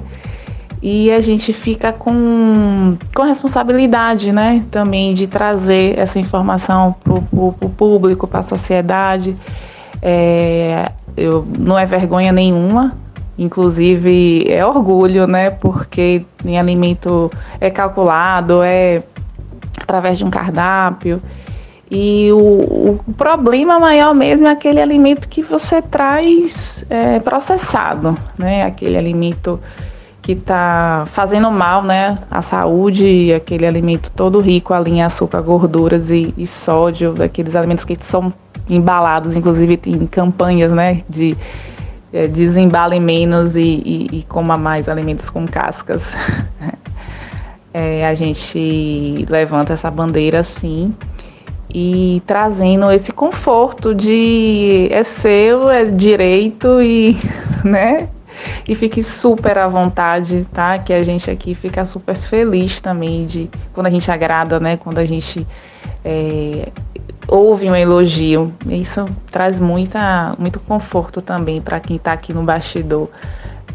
e 0.81 1.11
a 1.11 1.21
gente 1.21 1.53
fica 1.53 1.93
com, 1.93 2.97
com 3.13 3.23
responsabilidade, 3.23 4.31
né, 4.31 4.63
também 4.69 5.13
de 5.13 5.25
trazer 5.25 5.97
essa 5.97 6.19
informação 6.19 6.95
para 7.03 7.13
o 7.13 7.69
público, 7.75 8.27
para 8.27 8.39
a 8.39 8.43
sociedade. 8.43 9.35
É, 10.01 10.91
eu, 11.15 11.45
não 11.57 11.77
é 11.77 11.85
vergonha 11.85 12.31
nenhuma, 12.31 12.97
inclusive 13.37 14.45
é 14.47 14.65
orgulho, 14.65 15.27
né, 15.27 15.49
porque 15.49 16.23
em 16.45 16.57
alimento 16.59 17.31
é 17.59 17.69
calculado, 17.69 18.61
é 18.63 19.03
através 19.81 20.17
de 20.17 20.25
um 20.25 20.29
cardápio. 20.29 21.21
E 21.89 22.29
o, 22.33 22.99
o, 23.07 23.13
problema 23.15 23.79
maior 23.79 24.13
mesmo 24.13 24.45
é 24.45 24.51
aquele 24.51 24.81
alimento 24.81 25.29
que 25.29 25.41
você 25.41 25.81
traz 25.81 26.83
é, 26.89 27.17
processado, 27.19 28.17
né? 28.37 28.63
Aquele 28.63 28.97
alimento 28.97 29.57
que 30.27 30.33
está 30.33 31.05
fazendo 31.13 31.49
mal, 31.49 31.81
né, 31.81 32.17
à 32.29 32.41
saúde, 32.41 33.33
aquele 33.33 33.65
alimento 33.65 34.11
todo 34.11 34.41
rico 34.41 34.73
ali 34.73 34.91
em 34.91 35.01
açúcar, 35.01 35.39
gorduras 35.39 36.09
e, 36.09 36.33
e 36.37 36.45
sódio, 36.45 37.13
daqueles 37.13 37.55
alimentos 37.55 37.85
que 37.85 37.97
são 38.01 38.33
embalados, 38.69 39.37
inclusive 39.37 39.77
tem 39.77 40.05
campanhas, 40.05 40.73
né, 40.73 41.01
de 41.07 41.37
é, 42.11 42.27
desembale 42.27 42.99
menos 42.99 43.55
e, 43.55 43.61
e, 43.61 44.09
e, 44.11 44.23
coma 44.23 44.57
mais 44.57 44.89
alimentos 44.89 45.29
com 45.29 45.47
cascas. 45.47 46.03
é, 47.73 48.05
a 48.05 48.13
gente 48.13 49.25
levanta 49.29 49.71
essa 49.71 49.89
bandeira 49.89 50.41
assim 50.41 50.93
e 51.73 52.21
trazendo 52.27 52.91
esse 52.91 53.13
conforto 53.13 53.95
de 53.95 54.89
é 54.91 55.03
seu, 55.03 55.69
é 55.69 55.85
direito 55.85 56.81
e, 56.81 57.17
né, 57.63 58.09
e 58.67 58.75
fique 58.75 59.01
super 59.03 59.57
à 59.57 59.67
vontade, 59.67 60.45
tá? 60.53 60.77
Que 60.77 60.93
a 60.93 61.03
gente 61.03 61.29
aqui 61.29 61.55
fica 61.55 61.83
super 61.85 62.15
feliz 62.15 62.81
também 62.81 63.25
de 63.25 63.49
quando 63.73 63.87
a 63.87 63.89
gente 63.89 64.09
agrada, 64.11 64.59
né? 64.59 64.77
Quando 64.77 64.97
a 64.99 65.05
gente 65.05 65.45
é, 66.03 66.69
ouve 67.27 67.69
um 67.69 67.75
elogio. 67.75 68.53
Isso 68.67 69.05
traz 69.31 69.59
muita, 69.59 70.35
muito 70.39 70.59
conforto 70.59 71.21
também 71.21 71.61
para 71.61 71.79
quem 71.79 71.97
está 71.97 72.13
aqui 72.13 72.33
no 72.33 72.43
bastidor 72.43 73.09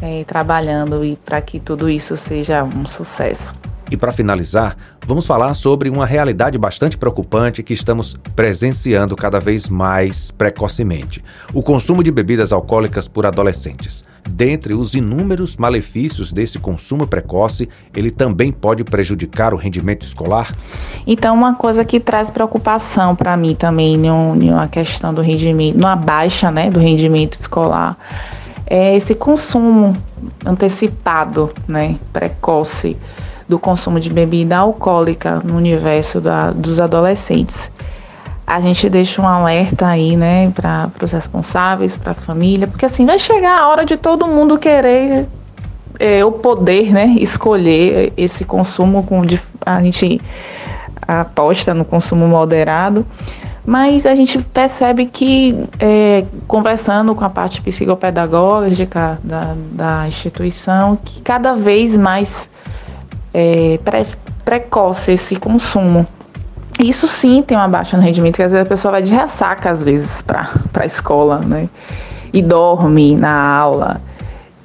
é, 0.01 0.23
trabalhando 0.25 1.05
e 1.05 1.15
para 1.15 1.39
que 1.41 1.59
tudo 1.59 1.89
isso 1.89 2.17
seja 2.17 2.63
um 2.63 2.85
sucesso. 2.85 3.53
E 3.91 3.97
para 3.97 4.11
finalizar, 4.11 4.75
vamos 5.05 5.25
falar 5.25 5.53
sobre 5.53 5.89
uma 5.89 6.05
realidade 6.05 6.57
bastante 6.57 6.97
preocupante 6.97 7.61
que 7.61 7.73
estamos 7.73 8.17
presenciando 8.35 9.15
cada 9.15 9.39
vez 9.39 9.69
mais 9.69 10.31
precocemente: 10.31 11.23
o 11.53 11.61
consumo 11.61 12.03
de 12.03 12.11
bebidas 12.11 12.51
alcoólicas 12.51 13.07
por 13.07 13.25
adolescentes. 13.25 14.03
Dentre 14.29 14.73
os 14.73 14.93
inúmeros 14.95 15.57
malefícios 15.57 16.31
desse 16.31 16.57
consumo 16.57 17.05
precoce, 17.05 17.67
ele 17.93 18.09
também 18.09 18.51
pode 18.51 18.83
prejudicar 18.83 19.53
o 19.53 19.57
rendimento 19.57 20.03
escolar? 20.03 20.55
Então, 21.05 21.35
uma 21.35 21.55
coisa 21.55 21.83
que 21.83 21.99
traz 21.99 22.29
preocupação 22.29 23.15
para 23.15 23.35
mim 23.35 23.53
também, 23.53 23.97
numa 23.97 24.67
questão 24.67 25.13
do 25.13 25.21
rendimento, 25.21 25.77
numa 25.77 25.95
baixa 25.95 26.49
né, 26.49 26.71
do 26.71 26.79
rendimento 26.79 27.39
escolar, 27.39 27.97
é 28.65 28.95
esse 28.95 29.13
consumo 29.13 29.95
antecipado, 30.45 31.51
né, 31.67 31.97
precoce 32.11 32.97
do 33.47 33.59
consumo 33.59 33.99
de 33.99 34.09
bebida 34.09 34.57
alcoólica 34.57 35.41
no 35.43 35.57
universo 35.57 36.21
da, 36.21 36.51
dos 36.51 36.79
adolescentes. 36.79 37.69
A 38.45 38.59
gente 38.59 38.89
deixa 38.89 39.21
um 39.21 39.27
alerta 39.27 39.87
aí, 39.87 40.17
né, 40.17 40.51
para 40.51 40.91
os 41.01 41.11
responsáveis, 41.11 41.95
para 41.95 42.11
a 42.11 42.15
família, 42.15 42.67
porque 42.67 42.85
assim 42.85 43.05
vai 43.05 43.17
chegar 43.17 43.57
a 43.59 43.69
hora 43.69 43.85
de 43.85 43.95
todo 43.95 44.27
mundo 44.27 44.57
querer 44.57 45.27
é, 45.99 46.25
o 46.25 46.31
poder, 46.31 46.91
né, 46.91 47.15
escolher 47.19 48.11
esse 48.17 48.43
consumo 48.43 49.03
com 49.03 49.21
a 49.65 49.81
gente 49.81 50.21
aposta 51.07 51.73
no 51.73 51.85
consumo 51.85 52.27
moderado, 52.27 53.05
Mas 53.65 54.05
a 54.05 54.13
gente 54.13 54.39
percebe 54.39 55.05
que, 55.05 55.69
é, 55.79 56.25
conversando 56.47 57.15
com 57.15 57.23
a 57.23 57.29
parte 57.29 57.61
psicopedagógica 57.61 59.17
da, 59.23 59.55
da 59.71 60.07
instituição, 60.07 60.97
que 60.97 61.21
cada 61.21 61.53
vez 61.53 61.95
mais 61.95 62.49
é, 63.33 63.79
pre, 63.83 64.05
precoce 64.43 65.13
esse 65.13 65.37
consumo. 65.37 66.05
Isso 66.83 67.07
sim 67.07 67.41
tem 67.41 67.55
uma 67.57 67.67
baixa 67.67 67.95
no 67.95 68.03
rendimento, 68.03 68.33
porque 68.33 68.43
às 68.43 68.51
vezes 68.51 68.65
a 68.65 68.69
pessoa 68.69 68.91
vai 68.91 69.01
de 69.01 69.15
ressaca, 69.15 69.71
às 69.71 69.81
vezes, 69.81 70.21
para 70.21 70.49
a 70.73 70.85
escola, 70.85 71.39
né? 71.39 71.69
E 72.33 72.41
dorme 72.41 73.15
na 73.15 73.31
aula. 73.31 74.01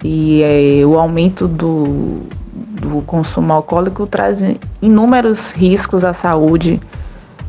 E 0.02 0.42
é, 0.42 0.87
o 0.87 0.98
aumento 0.98 1.46
do, 1.46 2.22
do 2.52 3.02
consumo 3.02 3.52
alcoólico 3.52 4.07
traz 4.07 4.42
inúmeros 4.83 5.52
riscos 5.52 6.04
à 6.04 6.12
saúde, 6.12 6.81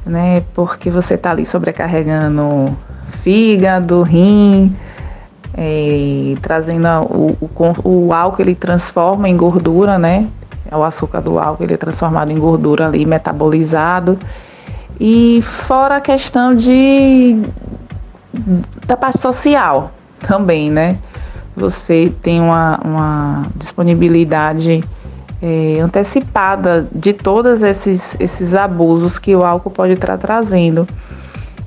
né? 0.05 0.43
Porque 0.53 0.91
você 0.91 1.15
está 1.15 1.32
ali 1.32 1.45
sobrecarregando 1.45 2.77
fígado, 3.23 4.03
rim, 4.03 4.75
é, 5.58 6.36
trazendo 6.41 6.88
o, 7.10 7.38
o, 7.41 7.89
o 7.89 8.13
álcool 8.13 8.43
ele 8.43 8.55
transforma 8.55 9.27
em 9.27 9.36
gordura, 9.36 9.97
né? 9.97 10.27
O 10.71 10.84
açúcar 10.84 11.21
do 11.21 11.39
álcool 11.39 11.63
ele 11.63 11.73
é 11.73 11.77
transformado 11.77 12.32
em 12.32 12.38
gordura 12.38 12.86
ali, 12.86 13.03
metabolizado. 13.03 14.19
E 14.99 15.41
fora 15.41 15.97
a 15.97 16.02
questão 16.02 16.56
de 16.56 17.41
da 18.86 18.95
parte 18.95 19.17
social 19.17 19.91
também, 20.25 20.71
né? 20.71 20.97
Você 21.56 22.13
tem 22.21 22.39
uma, 22.39 22.80
uma 22.84 23.45
disponibilidade 23.56 24.84
é, 25.41 25.80
antecipada 25.80 26.88
de 26.93 27.13
todos 27.13 27.63
esses, 27.63 28.15
esses 28.19 28.54
abusos 28.54 29.17
que 29.17 29.36
o 29.36 29.43
álcool 29.43 29.71
pode 29.71 29.93
estar 29.93 30.17
trazendo. 30.17 30.88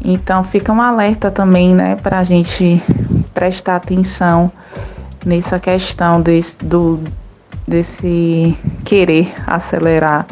Então 0.05 0.43
fica 0.45 0.73
um 0.73 0.81
alerta 0.81 1.31
também, 1.31 1.75
né, 1.75 1.97
para 1.97 2.19
a 2.19 2.25
gente 2.25 2.83
prestar 3.33 3.77
atenção 3.77 4.51
nessa 5.25 5.59
questão 5.59 6.21
desse, 6.21 6.63
do, 6.65 6.99
desse 7.67 8.57
querer 8.85 9.33
acelerar 9.47 10.27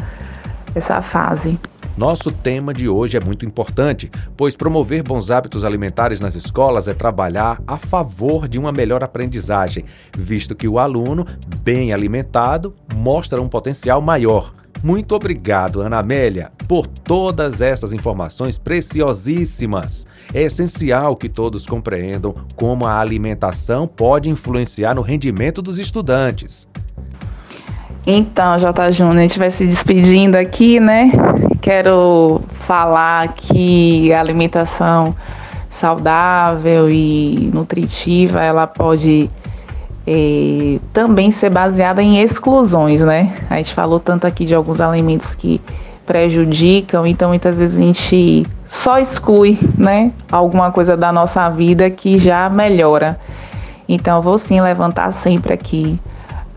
essa 0.75 1.01
fase. 1.01 1.57
Nosso 2.01 2.31
tema 2.31 2.73
de 2.73 2.89
hoje 2.89 3.15
é 3.15 3.19
muito 3.19 3.45
importante, 3.45 4.09
pois 4.35 4.55
promover 4.55 5.03
bons 5.03 5.29
hábitos 5.29 5.63
alimentares 5.63 6.19
nas 6.19 6.33
escolas 6.33 6.87
é 6.87 6.95
trabalhar 6.95 7.61
a 7.67 7.77
favor 7.77 8.47
de 8.47 8.57
uma 8.57 8.71
melhor 8.71 9.03
aprendizagem, 9.03 9.85
visto 10.17 10.55
que 10.55 10.67
o 10.67 10.79
aluno, 10.79 11.27
bem 11.57 11.93
alimentado, 11.93 12.73
mostra 12.91 13.39
um 13.39 13.47
potencial 13.47 14.01
maior. 14.01 14.51
Muito 14.81 15.13
obrigado, 15.13 15.79
Ana 15.79 15.99
Amélia, 15.99 16.51
por 16.67 16.87
todas 16.87 17.61
essas 17.61 17.93
informações 17.93 18.57
preciosíssimas. 18.57 20.07
É 20.33 20.41
essencial 20.41 21.15
que 21.15 21.29
todos 21.29 21.67
compreendam 21.67 22.33
como 22.55 22.87
a 22.87 22.99
alimentação 22.99 23.87
pode 23.87 24.27
influenciar 24.27 24.95
no 24.95 25.03
rendimento 25.03 25.61
dos 25.61 25.77
estudantes. 25.77 26.67
Então, 28.07 28.57
J. 28.57 28.91
Júnior, 28.91 29.19
a 29.19 29.21
gente 29.21 29.37
vai 29.37 29.51
se 29.51 29.67
despedindo 29.67 30.35
aqui, 30.35 30.79
né? 30.79 31.11
Quero 31.61 32.41
falar 32.61 33.33
que 33.35 34.11
a 34.11 34.19
alimentação 34.19 35.15
saudável 35.69 36.89
e 36.89 37.49
nutritiva, 37.53 38.41
ela 38.41 38.67
pode 38.67 39.29
é, 40.05 40.79
também 40.91 41.31
ser 41.31 41.49
baseada 41.49 42.01
em 42.01 42.19
exclusões, 42.21 43.01
né? 43.01 43.33
A 43.49 43.55
gente 43.55 43.73
falou 43.73 43.99
tanto 43.99 44.27
aqui 44.27 44.45
de 44.45 44.53
alguns 44.53 44.81
alimentos 44.81 45.35
que 45.35 45.61
prejudicam, 46.05 47.05
então 47.05 47.29
muitas 47.29 47.57
vezes 47.57 47.77
a 47.77 47.81
gente 47.81 48.47
só 48.67 48.99
exclui, 48.99 49.57
né? 49.77 50.11
Alguma 50.31 50.71
coisa 50.71 50.97
da 50.97 51.11
nossa 51.11 51.47
vida 51.49 51.89
que 51.89 52.17
já 52.17 52.49
melhora. 52.49 53.19
Então, 53.87 54.21
vou 54.21 54.37
sim 54.37 54.61
levantar 54.61 55.11
sempre 55.11 55.53
aqui 55.53 55.99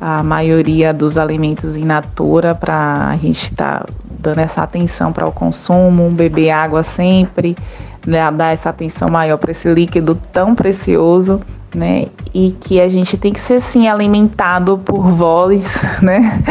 a 0.01 0.23
maioria 0.23 0.93
dos 0.93 1.19
alimentos 1.19 1.77
in 1.77 1.85
natura 1.85 2.55
para 2.55 3.09
a 3.11 3.17
gente 3.17 3.51
estar 3.51 3.81
tá 3.81 3.87
dando 4.25 4.39
essa 4.39 4.63
atenção 4.63 5.13
para 5.13 5.27
o 5.27 5.33
consumo, 5.33 6.09
beber 6.09 6.51
água 6.51 6.83
sempre, 6.83 7.55
né, 8.07 8.31
dar 8.31 8.55
essa 8.55 8.71
atenção 8.71 9.09
maior 9.11 9.37
para 9.37 9.51
esse 9.51 9.69
líquido 9.69 10.19
tão 10.33 10.55
precioso, 10.55 11.41
né? 11.75 12.07
E 12.33 12.53
que 12.53 12.81
a 12.81 12.89
gente 12.89 13.19
tem 13.19 13.33
que 13.33 13.41
ser 13.41 13.61
sim 13.61 13.87
alimentado 13.87 14.79
por 14.79 15.03
voz, 15.03 15.65
né? 16.01 16.43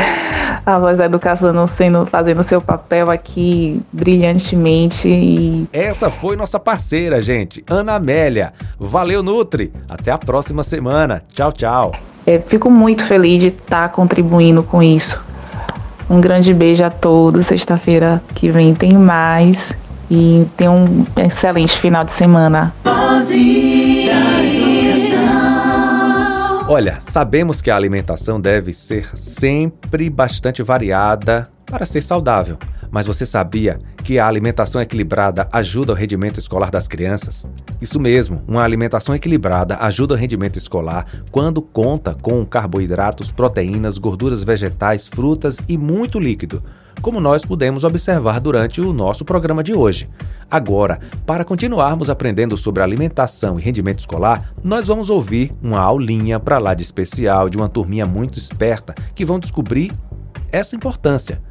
A 0.65 0.77
voz 0.77 0.97
da 0.97 1.05
educação 1.05 1.67
sendo 1.67 2.05
fazendo 2.05 2.43
seu 2.43 2.61
papel 2.61 3.09
aqui 3.09 3.81
brilhantemente 3.91 5.09
e 5.09 5.67
Essa 5.73 6.09
foi 6.09 6.35
nossa 6.35 6.59
parceira, 6.59 7.21
gente, 7.21 7.63
Ana 7.69 7.95
Amélia. 7.95 8.53
Valeu 8.79 9.23
Nutri. 9.23 9.73
Até 9.89 10.11
a 10.11 10.17
próxima 10.17 10.63
semana. 10.63 11.21
Tchau, 11.33 11.51
tchau. 11.51 11.91
É, 12.25 12.39
fico 12.39 12.69
muito 12.69 13.03
feliz 13.03 13.41
de 13.41 13.47
estar 13.47 13.87
tá 13.87 13.89
contribuindo 13.89 14.63
com 14.63 14.81
isso. 14.81 15.21
Um 16.09 16.19
grande 16.21 16.53
beijo 16.53 16.83
a 16.83 16.89
todos. 16.89 17.47
Sexta-feira 17.47 18.21
que 18.35 18.49
vem 18.51 18.73
tem 18.73 18.93
mais. 18.93 19.71
E 20.09 20.45
tenha 20.57 20.71
um 20.71 21.05
excelente 21.15 21.77
final 21.77 22.03
de 22.03 22.11
semana. 22.11 22.73
Olha, 26.67 26.97
sabemos 26.99 27.61
que 27.61 27.69
a 27.69 27.75
alimentação 27.75 28.39
deve 28.39 28.73
ser 28.73 29.05
sempre 29.17 30.09
bastante 30.09 30.63
variada 30.63 31.49
para 31.65 31.85
ser 31.85 32.01
saudável. 32.01 32.57
Mas 32.93 33.07
você 33.07 33.25
sabia 33.25 33.79
que 34.03 34.19
a 34.19 34.27
alimentação 34.27 34.79
equilibrada 34.79 35.49
ajuda 35.51 35.93
o 35.93 35.95
rendimento 35.95 36.39
escolar 36.39 36.69
das 36.69 36.87
crianças? 36.87 37.47
Isso 37.81 37.99
mesmo, 37.99 38.43
uma 38.47 38.61
alimentação 38.61 39.15
equilibrada 39.15 39.77
ajuda 39.77 40.13
o 40.13 40.17
rendimento 40.17 40.57
escolar 40.57 41.07
quando 41.31 41.59
conta 41.59 42.13
com 42.13 42.45
carboidratos, 42.45 43.31
proteínas, 43.31 43.97
gorduras 43.97 44.43
vegetais, 44.43 45.07
frutas 45.07 45.57
e 45.67 45.75
muito 45.75 46.19
líquido, 46.19 46.61
como 47.01 47.19
nós 47.19 47.43
pudemos 47.43 47.83
observar 47.83 48.39
durante 48.39 48.79
o 48.79 48.93
nosso 48.93 49.25
programa 49.25 49.63
de 49.63 49.73
hoje. 49.73 50.07
Agora, 50.47 50.99
para 51.25 51.43
continuarmos 51.43 52.11
aprendendo 52.11 52.55
sobre 52.55 52.83
alimentação 52.83 53.59
e 53.59 53.63
rendimento 53.63 54.01
escolar, 54.01 54.53
nós 54.63 54.85
vamos 54.85 55.09
ouvir 55.09 55.51
uma 55.63 55.79
aulinha 55.79 56.39
para 56.39 56.59
lá 56.59 56.75
de 56.75 56.83
especial 56.83 57.49
de 57.49 57.57
uma 57.57 57.67
turminha 57.67 58.05
muito 58.05 58.37
esperta 58.37 58.93
que 59.15 59.25
vão 59.25 59.39
descobrir 59.39 59.91
essa 60.51 60.75
importância. 60.75 61.41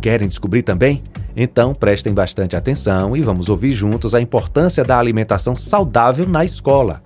Querem 0.00 0.28
descobrir 0.28 0.62
também? 0.62 1.02
Então 1.36 1.74
prestem 1.74 2.14
bastante 2.14 2.56
atenção 2.56 3.16
e 3.16 3.22
vamos 3.22 3.48
ouvir 3.48 3.72
juntos 3.72 4.14
a 4.14 4.20
importância 4.20 4.84
da 4.84 4.98
alimentação 4.98 5.54
saudável 5.54 6.26
na 6.26 6.44
escola. 6.44 7.02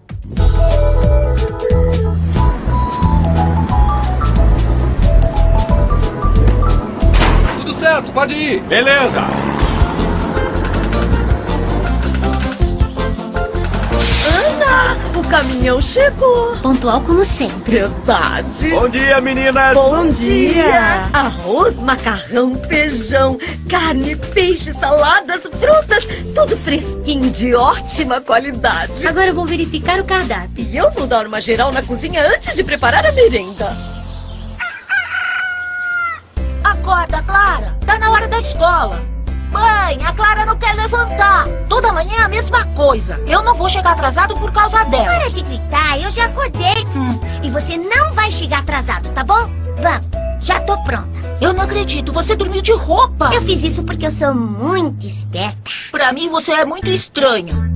Tudo 7.58 7.72
certo, 7.72 8.12
pode 8.12 8.34
ir. 8.34 8.62
Beleza. 8.62 9.39
Caminhão 15.30 15.80
chegou. 15.80 16.56
Pontual 16.56 17.00
como 17.02 17.24
sempre. 17.24 17.78
Verdade. 17.78 18.68
Bom 18.68 18.88
dia, 18.88 19.20
meninas. 19.20 19.74
Bom, 19.74 20.08
dia. 20.08 21.08
Arroz, 21.12 21.78
macarrão, 21.78 22.56
feijão, 22.56 23.38
carne, 23.68 24.16
peixe, 24.16 24.74
saladas, 24.74 25.42
frutas, 25.42 26.04
tudo 26.34 26.56
fresquinho 26.58 27.30
de 27.30 27.54
ótima 27.54 28.20
qualidade. 28.20 29.06
Agora 29.06 29.28
eu 29.28 29.34
vou 29.34 29.46
verificar 29.46 30.00
o 30.00 30.04
cardápio. 30.04 30.50
E 30.56 30.76
eu 30.76 30.90
vou 30.90 31.06
dar 31.06 31.26
uma 31.26 31.40
geral 31.40 31.70
na 31.70 31.82
cozinha 31.82 32.26
antes 32.26 32.54
de 32.56 32.64
preparar 32.64 33.06
a 33.06 33.12
merenda. 33.12 33.76
Acorda, 36.64 37.22
Clara. 37.22 37.78
Tá 37.86 37.98
na 37.98 38.10
hora 38.10 38.26
da 38.26 38.38
escola. 38.40 39.00
Mãe, 39.50 39.98
a 40.04 40.12
Clara 40.12 40.46
não 40.46 40.56
quer 40.56 40.74
levantar. 40.74 41.46
Toda 41.68 41.92
manhã 41.92 42.12
é 42.18 42.22
a 42.22 42.28
mesma 42.28 42.64
coisa. 42.66 43.20
Eu 43.26 43.42
não 43.42 43.54
vou 43.54 43.68
chegar 43.68 43.92
atrasado 43.92 44.34
por 44.34 44.52
causa 44.52 44.84
dela. 44.84 45.04
Para 45.04 45.30
de 45.30 45.42
gritar, 45.42 45.98
eu 46.00 46.10
já 46.10 46.26
acordei. 46.26 46.84
Hum. 46.94 47.18
E 47.42 47.50
você 47.50 47.76
não 47.76 48.12
vai 48.12 48.30
chegar 48.30 48.60
atrasado, 48.60 49.08
tá 49.10 49.24
bom? 49.24 49.50
Vamos, 49.82 50.06
já 50.40 50.60
tô 50.60 50.76
pronta. 50.82 51.08
Eu 51.40 51.54
não 51.54 51.64
acredito, 51.64 52.12
você 52.12 52.36
dormiu 52.36 52.60
de 52.60 52.72
roupa. 52.72 53.30
Eu 53.32 53.40
fiz 53.42 53.64
isso 53.64 53.82
porque 53.82 54.06
eu 54.06 54.10
sou 54.10 54.34
muito 54.34 55.06
esperta. 55.06 55.70
Pra 55.90 56.12
mim, 56.12 56.28
você 56.28 56.52
é 56.52 56.64
muito 56.64 56.88
estranho. 56.88 57.69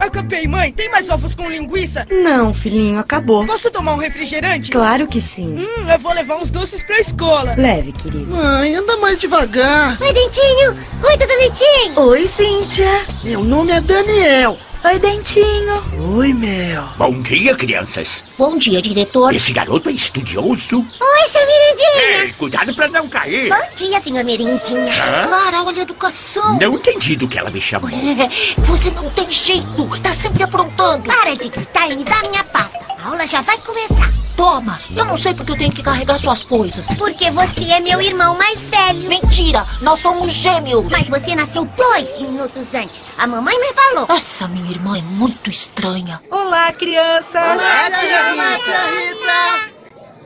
Acabei, 0.00 0.46
mãe. 0.46 0.72
Tem 0.72 0.90
mais 0.90 1.08
ovos 1.08 1.34
com 1.34 1.48
linguiça? 1.48 2.06
Não, 2.10 2.52
filhinho, 2.52 2.98
acabou. 2.98 3.46
Posso 3.46 3.70
tomar 3.70 3.94
um 3.94 3.98
refrigerante? 3.98 4.70
Claro 4.70 5.06
que 5.06 5.20
sim. 5.20 5.58
Hum, 5.58 5.90
eu 5.90 5.98
vou 5.98 6.12
levar 6.12 6.36
uns 6.36 6.50
doces 6.50 6.82
pra 6.82 6.98
escola. 6.98 7.54
Leve, 7.56 7.92
querido. 7.92 8.26
Mãe, 8.26 8.74
anda 8.74 8.96
mais 8.98 9.18
devagar. 9.18 10.00
Oi, 10.00 10.12
Dentinho. 10.12 10.74
Oi, 11.04 11.16
Dona 11.16 11.36
Dentinho. 11.38 12.00
Oi, 12.00 12.26
Cíntia. 12.26 13.06
Meu 13.22 13.44
nome 13.44 13.72
é 13.72 13.80
Daniel. 13.80 14.58
Oi, 14.84 14.98
Dentinho. 14.98 15.80
Oi, 16.16 16.32
Mel. 16.34 16.84
Bom 16.98 17.22
dia, 17.22 17.54
crianças. 17.54 18.24
Bom 18.36 18.58
dia, 18.58 18.82
diretor. 18.82 19.32
Esse 19.32 19.52
garoto 19.52 19.88
é 19.88 19.92
estudioso. 19.92 20.78
Oi, 21.00 21.28
seu 21.28 21.46
Merendinha. 21.46 22.24
Ei, 22.24 22.32
cuidado 22.32 22.74
pra 22.74 22.88
não 22.88 23.08
cair. 23.08 23.48
Bom 23.48 23.74
dia, 23.76 24.00
senhor 24.00 24.24
Merendinha. 24.24 24.92
Hã? 24.92 25.22
Clara, 25.22 25.62
olha 25.62 25.78
a 25.78 25.82
educação. 25.82 26.58
Não 26.58 26.74
entendi 26.74 27.14
do 27.14 27.28
que 27.28 27.38
ela 27.38 27.50
me 27.50 27.60
chamou. 27.60 27.90
Você 28.58 28.90
não 28.90 29.08
tem 29.10 29.30
jeito. 29.30 30.00
Tá 30.00 30.12
sempre 30.12 30.42
aprontando. 30.42 31.04
Para 31.04 31.36
de 31.36 31.48
gritar 31.48 31.88
e 31.88 31.96
me 31.96 32.02
dá 32.02 32.20
minha 32.28 32.42
pasta. 32.44 32.80
A 33.02 33.08
aula 33.08 33.26
já 33.26 33.40
vai 33.42 33.58
começar. 33.58 34.14
Toma. 34.36 34.80
Eu 34.94 35.04
não 35.04 35.18
sei 35.18 35.34
porque 35.34 35.50
eu 35.50 35.56
tenho 35.56 35.72
que 35.72 35.82
carregar 35.82 36.18
suas 36.18 36.44
coisas. 36.44 36.86
Porque 36.96 37.32
você 37.32 37.64
é 37.64 37.80
meu 37.80 38.00
irmão 38.00 38.36
mais 38.36 38.70
velho. 38.70 39.08
Mentira. 39.08 39.66
Nós 39.80 39.98
somos 39.98 40.32
gêmeos. 40.32 40.90
Mas 40.90 41.08
você 41.08 41.34
nasceu 41.34 41.64
dois 41.64 42.20
minutos 42.20 42.72
antes. 42.74 43.04
A 43.18 43.26
mamãe 43.26 43.58
me 43.58 43.72
falou. 43.72 44.06
Essa 44.08 44.46
minha 44.46 44.70
irmã 44.70 44.96
é 44.96 45.02
muito 45.02 45.50
estranha. 45.50 46.20
Olá, 46.30 46.72
crianças. 46.72 47.42
Olá, 47.42 47.90
tia 47.90 48.32
Olá, 48.32 48.58
tia 48.60 48.86
Rita. 48.86 49.72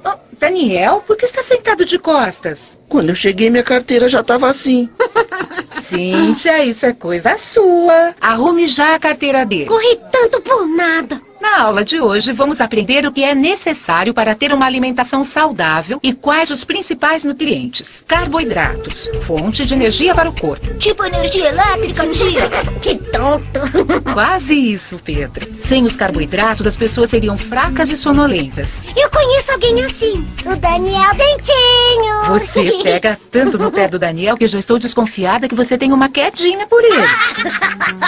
Oh, 0.05 0.19
Daniel, 0.39 1.03
por 1.07 1.17
que 1.17 1.25
está 1.25 1.43
sentado 1.43 1.85
de 1.85 1.99
costas? 1.99 2.79
Quando 2.91 3.09
eu 3.09 3.15
cheguei, 3.15 3.49
minha 3.49 3.65
carteira 3.65 4.07
já 4.07 4.21
estava 4.21 4.51
assim. 4.51 4.91
Cíntia, 5.81 6.63
isso 6.63 6.85
é 6.85 6.93
coisa 6.93 7.39
sua. 7.39 8.15
Arrume 8.21 8.67
já 8.67 8.95
a 8.95 8.99
carteira 8.99 9.47
dele. 9.47 9.65
Corri 9.65 9.99
tanto 10.13 10.43
por 10.43 10.69
nada. 10.69 11.26
Na 11.47 11.63
aula 11.63 11.85
de 11.85 12.01
hoje, 12.01 12.33
vamos 12.33 12.61
aprender 12.61 13.07
o 13.07 13.13
que 13.13 13.23
é 13.23 13.33
necessário 13.33 14.13
para 14.13 14.35
ter 14.35 14.53
uma 14.53 14.67
alimentação 14.67 15.23
saudável 15.23 16.01
e 16.03 16.13
quais 16.13 16.51
os 16.51 16.65
principais 16.65 17.23
nutrientes. 17.23 18.05
Carboidratos, 18.07 19.09
fonte 19.23 19.65
de 19.65 19.73
energia 19.73 20.13
para 20.13 20.29
o 20.29 20.33
corpo. 20.35 20.75
Tipo 20.75 21.05
energia 21.05 21.49
elétrica, 21.49 22.05
tia. 22.09 22.51
que 22.83 22.97
tonto. 22.97 23.61
Quase 24.13 24.55
isso, 24.55 25.01
Pedro. 25.03 25.49
Sem 25.61 25.87
os 25.87 25.95
carboidratos, 25.95 26.67
as 26.67 26.77
pessoas 26.77 27.11
seriam 27.11 27.39
fracas 27.39 27.91
e 27.91 27.97
sonolentas. 27.97 28.85
Eu 28.97 29.09
conheço 29.09 29.53
alguém 29.53 29.85
assim. 29.85 30.27
O 30.45 30.57
Daniel 30.57 31.15
Dentinho. 31.15 31.86
Você 32.29 32.81
pega 32.83 33.19
tanto 33.31 33.59
no 33.59 33.71
pé 33.71 33.87
do 33.89 33.99
Daniel 33.99 34.37
que 34.37 34.45
eu 34.45 34.49
já 34.49 34.59
estou 34.59 34.79
desconfiada 34.79 35.49
que 35.49 35.55
você 35.55 35.79
tem 35.79 35.93
uma 35.93 36.09
quedinha 36.09 36.67
por 36.67 36.83
ele. 36.83 37.07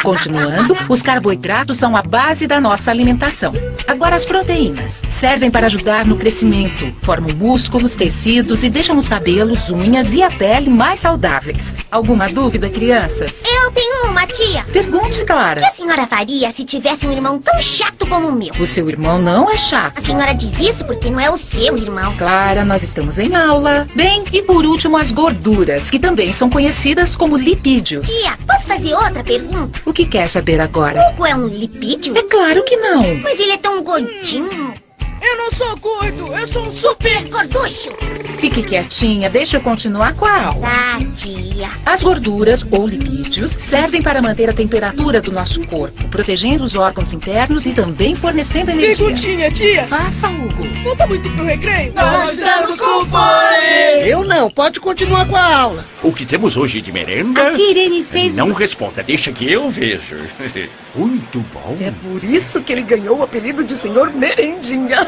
Continuando, 0.03 0.77
os 0.89 1.03
carboidratos 1.03 1.77
são 1.77 1.97
a 1.97 2.03
base 2.03 2.47
da 2.47 2.61
nossa 2.61 2.91
alimentação. 2.91 3.53
Agora, 3.87 4.17
as 4.17 4.25
proteínas 4.25 5.03
servem 5.11 5.51
para 5.51 5.67
ajudar 5.67 6.05
no 6.05 6.17
crescimento, 6.17 6.93
formam 7.03 7.35
músculos, 7.35 7.95
tecidos 7.95 8.63
e 8.63 8.71
deixam 8.71 8.99
os 8.99 9.09
cabelos, 9.09 9.71
unhas 9.71 10.15
e 10.15 10.23
a 10.23 10.31
pele 10.31 10.69
mais 10.69 11.01
saudáveis. 11.01 11.75
Alguma 11.91 12.29
dúvida, 12.29 12.69
crianças? 12.69 13.43
Eu 13.45 13.71
tenho 13.71 14.11
uma, 14.11 14.27
tia. 14.27 14.65
Pergunte, 14.73 15.25
Clara. 15.25 15.61
O 15.61 15.63
que 15.63 15.69
a 15.69 15.73
senhora 15.73 16.07
faria 16.07 16.51
se 16.51 16.65
tivesse 16.65 17.07
um 17.07 17.13
irmão 17.13 17.39
tão 17.39 17.61
chato 17.63 18.07
como 18.07 18.29
o 18.29 18.33
meu? 18.33 18.55
O 18.61 18.67
seu 18.67 18.89
irmão 18.89 19.19
não 19.19 19.51
é 19.51 19.57
chato. 19.57 19.99
A 19.99 20.03
senhora 20.03 20.33
diz 20.33 20.59
isso 20.59 20.85
porque 20.85 21.11
não 21.11 21.21
é 21.21 21.31
o 21.31 21.37
seu 21.37 21.77
irmão. 21.77 22.17
Clara, 22.17 22.65
nós 22.65 22.83
estamos 22.83 23.19
em 23.19 23.35
aula. 23.35 23.78
Bem, 23.95 24.25
e 24.33 24.43
por 24.43 24.65
último, 24.65 24.97
as 24.97 25.13
gorduras, 25.13 25.91
que 25.91 25.99
também 25.99 26.33
são 26.33 26.49
conhecidas 26.49 27.15
como 27.17 27.37
lipídios. 27.37 28.09
Tia, 28.09 28.39
posso 28.47 28.67
fazer 28.67 28.95
outra 28.95 29.23
pergunta? 29.23 29.81
O 29.85 29.93
que 29.93 30.07
quer 30.07 30.29
saber 30.29 30.61
agora? 30.61 31.01
Hugo 31.11 31.27
é 31.27 31.35
um 31.35 31.47
lipídio? 31.47 32.17
É 32.17 32.23
claro 32.23 32.65
que 32.65 32.77
não. 32.77 33.15
Mas 33.17 33.39
ele 33.39 33.53
é 33.53 33.57
tão 33.57 33.83
gordinho. 33.83 34.75
Eu 35.21 35.37
não 35.37 35.51
sou 35.53 35.77
gordo, 35.79 36.37
eu 36.37 36.49
sou 36.49 36.63
um 36.67 36.73
super 36.73 37.29
gorducho. 37.29 37.89
Fique 38.39 38.63
quietinha, 38.63 39.29
deixa 39.29 39.57
eu 39.57 39.61
continuar 39.61 40.15
com 40.15 40.25
a 40.25 40.47
aula. 40.47 40.61
Tá, 40.61 41.01
tia. 41.17 41.71
As 41.85 42.03
gorduras, 42.03 42.65
ou 42.71 42.87
lipídios, 42.87 43.53
servem 43.59 44.01
para 44.01 44.23
manter 44.23 44.49
a 44.49 44.53
temperatura 44.53 45.21
do 45.21 45.33
nosso 45.33 45.61
corpo, 45.67 46.07
protegendo 46.09 46.63
os 46.63 46.75
órgãos 46.77 47.13
internos 47.13 47.67
e 47.67 47.73
também 47.73 48.15
fornecendo 48.15 48.71
energia. 48.71 49.07
Perguntinha, 49.07 49.51
tia. 49.51 49.85
Faça, 49.87 50.29
Hugo. 50.29 50.67
Falta 50.85 51.07
muito 51.07 51.29
pro 51.31 51.45
recreio? 51.45 51.93
Nós 51.95 52.39
estamos 52.39 52.79
com 52.79 53.07
fome! 53.07 54.09
Eu 54.09 54.23
não, 54.23 54.49
pode 54.49 54.79
continuar 54.79 55.27
com 55.27 55.35
a 55.35 55.57
aula. 55.57 55.85
O 56.03 56.13
que 56.13 56.25
temos 56.25 56.57
hoje 56.57 56.81
de 56.81 56.93
merenda? 56.93 57.49
A 57.49 57.53
tia 57.53 57.71
Irene 57.71 58.05
fez... 58.05 58.37
Não 58.37 58.53
responda, 58.53 59.03
deixa 59.03 59.33
que 59.33 59.51
eu 59.51 59.69
vejo. 59.69 60.17
Muito 60.95 61.45
bom. 61.53 61.77
É 61.81 61.93
por 62.03 62.23
isso 62.25 62.63
que 62.63 62.73
ele 62.73 62.83
ganhou 62.83 63.19
o 63.19 63.23
apelido 63.23 63.65
de 63.65 63.75
Senhor 63.75 64.13
Merendinha. 64.13 65.08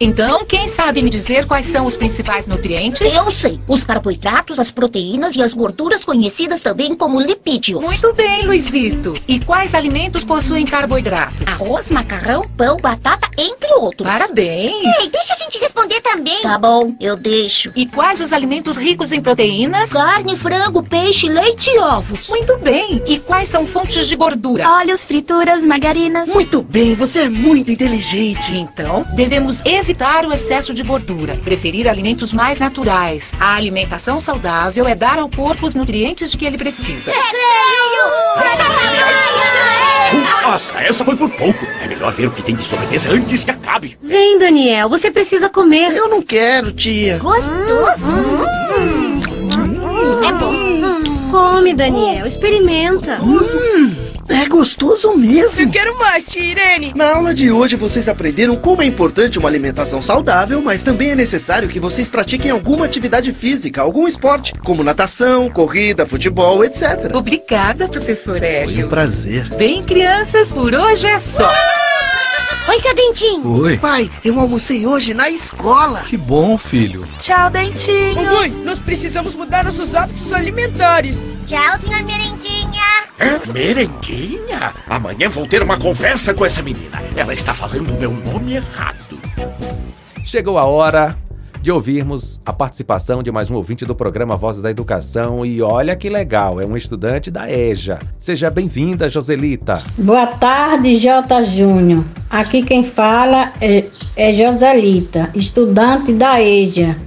Então, 0.00 0.44
quem 0.44 0.66
sabe 0.66 1.02
me 1.02 1.08
dizer 1.08 1.46
quais 1.46 1.66
são 1.66 1.86
os 1.86 1.96
principais 1.96 2.46
nutrientes? 2.46 3.14
Eu 3.14 3.30
sei. 3.30 3.60
Os 3.68 3.84
carboidratos, 3.84 4.58
as 4.58 4.70
proteínas 4.70 5.36
e 5.36 5.42
as 5.42 5.54
gorduras 5.54 6.04
conhecidas 6.04 6.60
também 6.60 6.94
como 6.96 7.20
lipídios. 7.20 7.80
Muito 7.80 8.12
bem, 8.12 8.44
Luizito. 8.44 9.16
E 9.28 9.38
quais 9.38 9.74
alimentos 9.74 10.24
possuem 10.24 10.66
carboidratos? 10.66 11.46
Arroz, 11.46 11.90
macarrão, 11.90 12.44
pão, 12.56 12.76
batata, 12.76 13.28
entre 13.38 13.72
outros. 13.74 14.08
Parabéns. 14.08 15.00
Ei, 15.00 15.08
deixa 15.10 15.32
a 15.32 15.36
gente 15.36 15.58
responder 15.58 16.00
também. 16.00 16.42
Tá 16.42 16.58
bom, 16.58 16.94
eu 17.00 17.16
deixo. 17.16 17.70
E 17.76 17.86
quais 17.86 18.20
os 18.20 18.32
alimentos 18.32 18.76
ricos 18.76 19.12
em 19.12 19.20
proteínas? 19.20 19.92
Carne, 19.92 20.36
frango, 20.36 20.82
peixe, 20.82 21.28
leite 21.28 21.70
e 21.70 21.78
ovos. 21.78 22.28
Muito 22.28 22.58
bem. 22.58 23.00
E 23.06 23.18
quais 23.20 23.48
são 23.48 23.66
fontes 23.66 24.06
de 24.06 24.16
gordura? 24.16 24.68
Óleos, 24.68 25.04
frituras, 25.04 25.62
margarinas. 25.62 26.28
Muito 26.28 26.62
bem, 26.62 26.94
você 26.96 27.20
é 27.22 27.28
muito 27.28 27.70
inteligente. 27.70 28.56
Então, 28.56 29.06
devemos 29.14 29.64
evitar 29.64 29.83
o 30.26 30.32
excesso 30.32 30.72
de 30.72 30.82
gordura, 30.82 31.38
preferir 31.44 31.88
alimentos 31.88 32.32
mais 32.32 32.58
naturais. 32.58 33.32
A 33.38 33.54
alimentação 33.54 34.18
saudável 34.18 34.88
é 34.88 34.94
dar 34.94 35.18
ao 35.18 35.28
corpo 35.28 35.66
os 35.66 35.74
nutrientes 35.74 36.30
de 36.30 36.38
que 36.38 36.46
ele 36.46 36.56
precisa. 36.56 37.12
Nossa, 40.42 40.80
essa 40.80 41.04
foi 41.04 41.16
por 41.16 41.28
pouco. 41.30 41.66
É 41.82 41.86
melhor 41.86 42.12
ver 42.12 42.28
o 42.28 42.30
que 42.30 42.42
tem 42.42 42.54
de 42.54 42.62
sobremesa 42.64 43.10
antes 43.10 43.44
que 43.44 43.50
acabe. 43.50 43.98
Vem, 44.02 44.38
Daniel, 44.38 44.88
você 44.88 45.10
precisa 45.10 45.48
comer. 45.50 45.94
Eu 45.94 46.08
não 46.08 46.22
quero, 46.22 46.72
tia. 46.72 47.18
Gostoso. 47.18 48.44
Hum. 48.78 49.20
É 50.26 50.32
bom. 50.32 51.30
Come, 51.30 51.74
Daniel, 51.74 52.26
experimenta. 52.26 53.20
Hum, 53.22 53.94
é 54.28 54.46
gostoso 54.46 55.16
mesmo. 55.16 55.62
Eu 55.62 55.70
quero 55.70 55.98
mais, 55.98 56.26
tia 56.30 56.42
Irene. 56.42 56.92
Na 56.94 57.16
aula 57.16 57.34
de 57.34 57.50
hoje 57.50 57.76
vocês 57.76 58.08
aprenderam 58.08 58.56
como 58.56 58.82
é 58.82 58.86
importante 58.86 59.38
uma 59.38 59.48
alimentação 59.48 60.00
saudável, 60.00 60.62
mas 60.62 60.82
também 60.82 61.10
é 61.10 61.14
necessário 61.14 61.68
que 61.68 61.80
vocês 61.80 62.08
pratiquem 62.08 62.50
alguma 62.50 62.84
atividade 62.86 63.32
física, 63.32 63.82
algum 63.82 64.06
esporte, 64.08 64.52
como 64.64 64.82
natação, 64.82 65.50
corrida, 65.50 66.06
futebol, 66.06 66.64
etc. 66.64 67.14
Obrigada, 67.14 67.88
professor 67.88 68.42
Hélio. 68.42 68.86
Um 68.86 68.88
prazer. 68.88 69.48
Bem, 69.56 69.82
crianças, 69.82 70.50
por 70.50 70.74
hoje 70.74 71.06
é 71.06 71.18
só. 71.18 71.52
Oi, 72.66 72.78
seu 72.80 72.94
Dentinho. 72.94 73.62
Oi. 73.62 73.78
Pai, 73.78 74.10
eu 74.24 74.40
almocei 74.40 74.86
hoje 74.86 75.12
na 75.12 75.28
escola. 75.28 76.00
Que 76.00 76.16
bom, 76.16 76.56
filho. 76.56 77.06
Tchau, 77.18 77.50
Dentinho. 77.50 78.14
Mamãe, 78.14 78.50
nós 78.50 78.78
precisamos 78.78 79.34
mudar 79.34 79.64
nossos 79.64 79.94
hábitos 79.94 80.32
alimentares. 80.32 81.24
Tchau, 81.46 81.78
senhor 81.78 82.02
Merendinha. 82.02 83.04
É, 83.18 83.52
merendinha? 83.52 84.74
Amanhã 84.88 85.28
vou 85.28 85.46
ter 85.46 85.62
uma 85.62 85.78
conversa 85.78 86.32
com 86.32 86.44
essa 86.44 86.62
menina. 86.62 87.02
Ela 87.14 87.34
está 87.34 87.52
falando 87.52 87.90
o 87.90 87.98
meu 87.98 88.10
nome 88.10 88.54
errado. 88.54 89.20
Chegou 90.24 90.58
a 90.58 90.64
hora 90.64 91.16
de 91.64 91.72
ouvirmos 91.72 92.38
a 92.44 92.52
participação 92.52 93.22
de 93.22 93.32
mais 93.32 93.50
um 93.50 93.54
ouvinte 93.54 93.86
do 93.86 93.94
programa 93.94 94.36
Vozes 94.36 94.60
da 94.60 94.70
Educação. 94.70 95.46
E 95.46 95.62
olha 95.62 95.96
que 95.96 96.10
legal, 96.10 96.60
é 96.60 96.66
um 96.66 96.76
estudante 96.76 97.30
da 97.30 97.50
EJA. 97.50 98.00
Seja 98.18 98.50
bem-vinda, 98.50 99.08
Joselita. 99.08 99.82
Boa 99.96 100.26
tarde, 100.26 100.96
J. 100.96 101.42
Júnior. 101.44 102.04
Aqui 102.28 102.62
quem 102.62 102.84
fala 102.84 103.50
é, 103.62 103.86
é 104.14 104.30
Joselita, 104.34 105.30
estudante 105.34 106.12
da 106.12 106.38
EJA, 106.38 106.98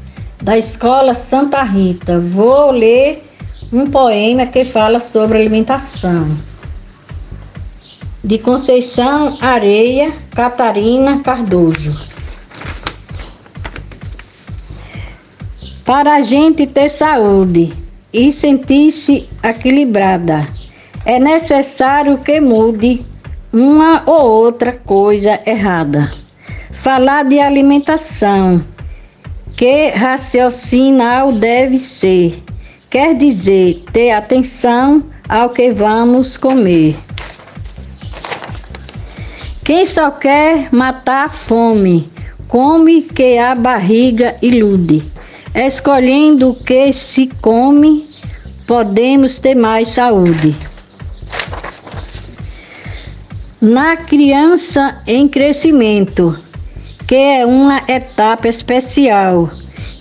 da 0.41 0.58
Escola 0.58 1.14
Santa 1.14 1.62
Rita. 1.62 2.20
Vou 2.20 2.72
ler 2.72 3.30
um 3.72 3.91
poema 3.91 4.47
que 4.47 4.66
fala 4.66 4.99
sobre 4.99 5.38
alimentação. 5.38 6.36
De 8.24 8.39
Conceição 8.39 9.38
Areia, 9.39 10.12
Catarina 10.32 11.20
Cardoso. 11.20 12.16
Para 15.88 16.15
a 16.15 16.21
gente 16.21 16.67
ter 16.67 16.89
saúde 16.89 17.73
e 18.11 18.29
sentir-se 18.29 19.29
equilibrada, 19.41 20.45
é 21.05 21.17
necessário 21.17 22.17
que 22.17 22.41
mude 22.41 23.05
uma 23.53 24.03
ou 24.05 24.29
outra 24.43 24.73
coisa 24.73 25.39
errada. 25.45 26.11
Falar 26.73 27.23
de 27.23 27.39
alimentação, 27.39 28.61
que 29.55 29.88
raciocinal 29.91 31.31
deve 31.31 31.77
ser, 31.77 32.43
quer 32.89 33.15
dizer 33.15 33.85
ter 33.93 34.11
atenção 34.11 35.01
ao 35.29 35.51
que 35.51 35.71
vamos 35.71 36.35
comer. 36.35 36.97
Quem 39.63 39.85
só 39.85 40.11
quer 40.11 40.67
matar 40.69 41.27
a 41.27 41.29
fome, 41.29 42.11
come 42.49 43.03
que 43.03 43.38
a 43.38 43.55
barriga 43.55 44.35
ilude. 44.41 45.15
Escolhendo 45.58 46.51
o 46.51 46.55
que 46.55 46.93
se 46.93 47.26
come, 47.41 48.08
podemos 48.68 49.39
ter 49.39 49.55
mais 49.55 49.88
saúde. 49.88 50.55
Na 53.60 53.97
criança 53.97 55.01
em 55.08 55.28
crescimento, 55.28 56.38
que 57.08 57.16
é 57.16 57.43
uma 57.43 57.82
etapa 57.88 58.47
especial, 58.47 59.49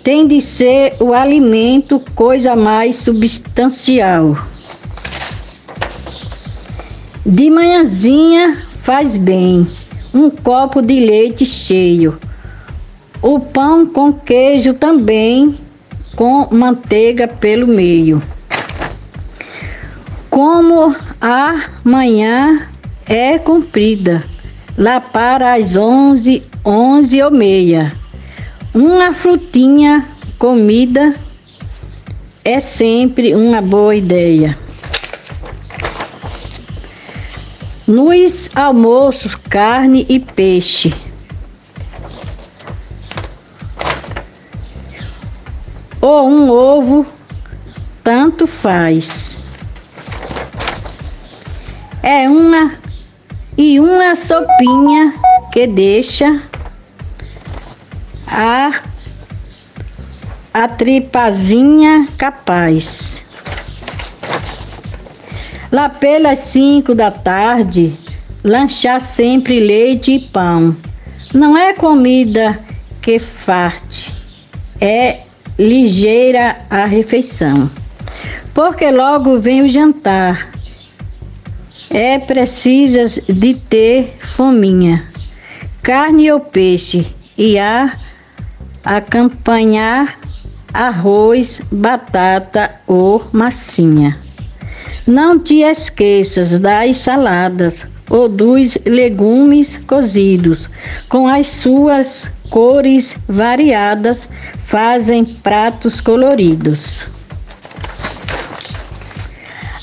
tem 0.05 0.27
de 0.27 0.43
ser 0.43 0.95
o 1.01 1.15
alimento 1.15 2.01
coisa 2.15 2.55
mais 2.55 2.97
substancial. 2.97 4.37
De 7.25 7.49
manhãzinha 7.49 8.63
faz 8.83 9.17
bem, 9.17 9.67
um 10.13 10.29
copo 10.29 10.83
de 10.83 11.01
leite 11.01 11.47
cheio. 11.47 12.19
O 13.27 13.41
pão 13.41 13.85
com 13.85 14.13
queijo 14.13 14.73
também, 14.73 15.59
com 16.15 16.47
manteiga 16.55 17.27
pelo 17.27 17.67
meio. 17.67 18.23
Como 20.31 20.95
a 21.21 21.65
manhã 21.83 22.69
é 23.05 23.37
comprida, 23.37 24.23
lá 24.79 25.01
para 25.01 25.55
as 25.55 25.75
onze, 25.75 26.45
onze 26.65 27.21
ou 27.21 27.33
meia. 27.33 27.93
Uma 28.73 29.13
frutinha 29.13 30.07
comida 30.39 31.13
é 32.45 32.61
sempre 32.61 33.35
uma 33.35 33.61
boa 33.61 33.97
ideia. 33.97 34.57
Nos 37.89 38.49
almoços, 38.55 39.35
carne 39.35 40.07
e 40.09 40.21
peixe. 40.21 40.95
Ou 46.09 46.29
um 46.29 46.49
ovo, 46.49 47.05
tanto 48.05 48.47
faz. 48.47 49.43
É 52.01 52.29
uma 52.29 52.73
e 53.59 53.81
uma 53.81 54.15
sopinha 54.15 55.13
que 55.53 55.67
deixa 55.67 56.41
a 58.25 58.83
a 60.55 60.69
tripazinha 60.69 62.07
capaz. 62.17 63.25
Lá 65.73 65.89
pelas 65.89 66.39
cinco 66.39 66.95
da 66.95 67.11
tarde, 67.11 67.99
lanchar 68.45 69.01
sempre 69.01 69.59
leite 69.59 70.13
e 70.13 70.21
pão. 70.21 70.77
Não 71.35 71.59
é 71.59 71.73
comida 71.73 72.61
que 73.03 73.19
farte, 73.19 74.15
é 74.81 75.26
ligeira 75.59 76.59
a 76.69 76.85
refeição. 76.87 77.71
Porque 78.55 78.91
logo 78.91 79.39
vem 79.39 79.63
o 79.63 79.69
jantar. 79.69 80.51
É 81.91 82.19
precisas 82.19 83.21
de 83.29 83.55
ter 83.55 84.17
fominha, 84.21 85.05
carne 85.83 86.31
ou 86.31 86.41
peixe 86.41 87.07
e 87.39 87.59
a 87.59 87.97
acompanhar 88.85 90.19
arroz, 90.73 91.63
batata 91.71 92.75
ou 92.87 93.27
massinha. 93.33 94.19
Não 95.07 95.39
te 95.39 95.63
esqueças 95.63 96.59
das 96.59 96.99
saladas 96.99 97.87
ou 98.11 98.29
dos 98.29 98.77
legumes 98.85 99.79
cozidos, 99.87 100.69
com 101.09 101.27
as 101.27 101.49
suas 101.49 102.31
cores 102.51 103.17
variadas, 103.29 104.29
fazem 104.67 105.25
pratos 105.25 106.01
coloridos. 106.01 107.07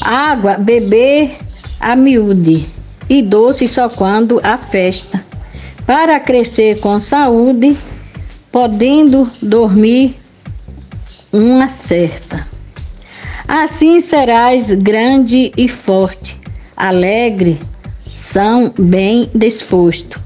Água, 0.01 0.55
beber 0.55 1.37
a 1.79 1.95
miúde 1.95 2.67
e 3.09 3.21
doce 3.21 3.65
só 3.65 3.87
quando 3.87 4.41
há 4.43 4.57
festa, 4.57 5.23
para 5.85 6.19
crescer 6.19 6.81
com 6.81 6.99
saúde, 6.99 7.77
podendo 8.51 9.31
dormir 9.41 10.19
uma 11.31 11.69
certa. 11.69 12.45
Assim 13.47 14.01
serás 14.01 14.69
grande 14.71 15.53
e 15.55 15.69
forte, 15.69 16.37
alegre, 16.75 17.61
são 18.11 18.73
bem 18.77 19.29
disposto, 19.33 20.21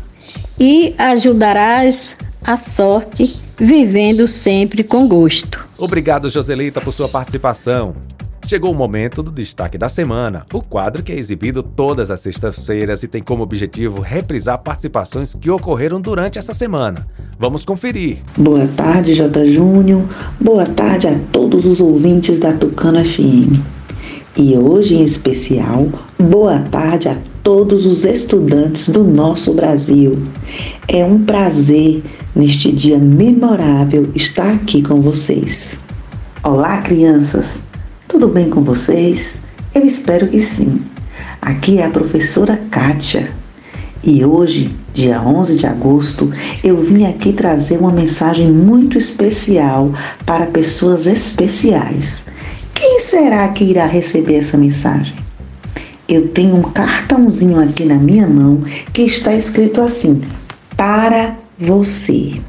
e 0.59 0.95
ajudarás 0.97 2.15
a 2.43 2.57
sorte, 2.57 3.39
vivendo 3.59 4.27
sempre 4.27 4.83
com 4.83 5.07
gosto. 5.07 5.67
Obrigado, 5.77 6.29
Joselita, 6.29 6.81
por 6.81 6.93
sua 6.93 7.09
participação. 7.09 7.95
Chegou 8.47 8.71
o 8.71 8.75
momento 8.75 9.21
do 9.21 9.29
destaque 9.29 9.77
da 9.77 9.89
semana, 9.89 10.45
o 10.53 10.61
quadro 10.61 11.03
que 11.03 11.11
é 11.11 11.19
exibido 11.19 11.61
todas 11.61 12.09
as 12.09 12.21
sextas-feiras 12.21 13.03
e 13.03 13.07
tem 13.07 13.21
como 13.21 13.43
objetivo 13.43 13.99
reprisar 13.99 14.57
participações 14.59 15.35
que 15.35 15.51
ocorreram 15.51 15.99
durante 15.99 16.39
essa 16.39 16.53
semana. 16.53 17.05
Vamos 17.37 17.65
conferir. 17.65 18.19
Boa 18.37 18.65
tarde, 18.65 19.15
J. 19.15 19.51
Júnior. 19.51 20.03
Boa 20.39 20.65
tarde 20.65 21.07
a 21.07 21.19
todos 21.33 21.65
os 21.65 21.81
ouvintes 21.81 22.39
da 22.39 22.53
Tucano 22.53 23.03
FM. 23.03 23.61
E 24.37 24.55
hoje, 24.55 24.95
em 24.95 25.03
especial, 25.03 25.89
boa 26.17 26.59
tarde 26.59 27.09
a 27.09 27.15
todos 27.47 27.85
os 27.85 28.03
estudantes 28.03 28.89
do 28.89 29.05
nosso 29.05 29.53
Brasil. 29.53 30.21
É 30.85 31.05
um 31.05 31.23
prazer, 31.23 32.03
neste 32.35 32.73
dia 32.73 32.97
memorável, 32.97 34.09
estar 34.13 34.51
aqui 34.51 34.81
com 34.81 34.99
vocês. 34.99 35.79
Olá, 36.43 36.81
crianças! 36.81 37.61
Tudo 38.05 38.27
bem 38.27 38.49
com 38.49 38.65
vocês? 38.65 39.35
Eu 39.73 39.85
espero 39.85 40.27
que 40.27 40.41
sim. 40.41 40.81
Aqui 41.41 41.77
é 41.77 41.85
a 41.85 41.89
professora 41.89 42.57
Kátia. 42.69 43.31
E 44.03 44.25
hoje, 44.25 44.75
dia 44.93 45.21
11 45.21 45.55
de 45.55 45.65
agosto, 45.65 46.29
eu 46.61 46.81
vim 46.81 47.05
aqui 47.05 47.31
trazer 47.31 47.77
uma 47.77 47.93
mensagem 47.93 48.51
muito 48.51 48.97
especial 48.97 49.93
para 50.25 50.47
pessoas 50.47 51.05
especiais. 51.05 52.25
Quem 52.73 52.99
será 52.99 53.47
que 53.47 53.63
irá 53.63 53.85
receber 53.85 54.35
essa 54.35 54.57
mensagem? 54.57 55.26
Eu 56.07 56.29
tenho 56.29 56.55
um 56.55 56.61
cartãozinho 56.61 57.59
aqui 57.59 57.83
na 57.83 57.95
minha 57.95 58.25
mão 58.25 58.63
que 58.93 59.01
está 59.01 59.35
escrito 59.35 59.81
assim: 59.81 60.21
Para 60.77 61.35
você. 61.59 62.39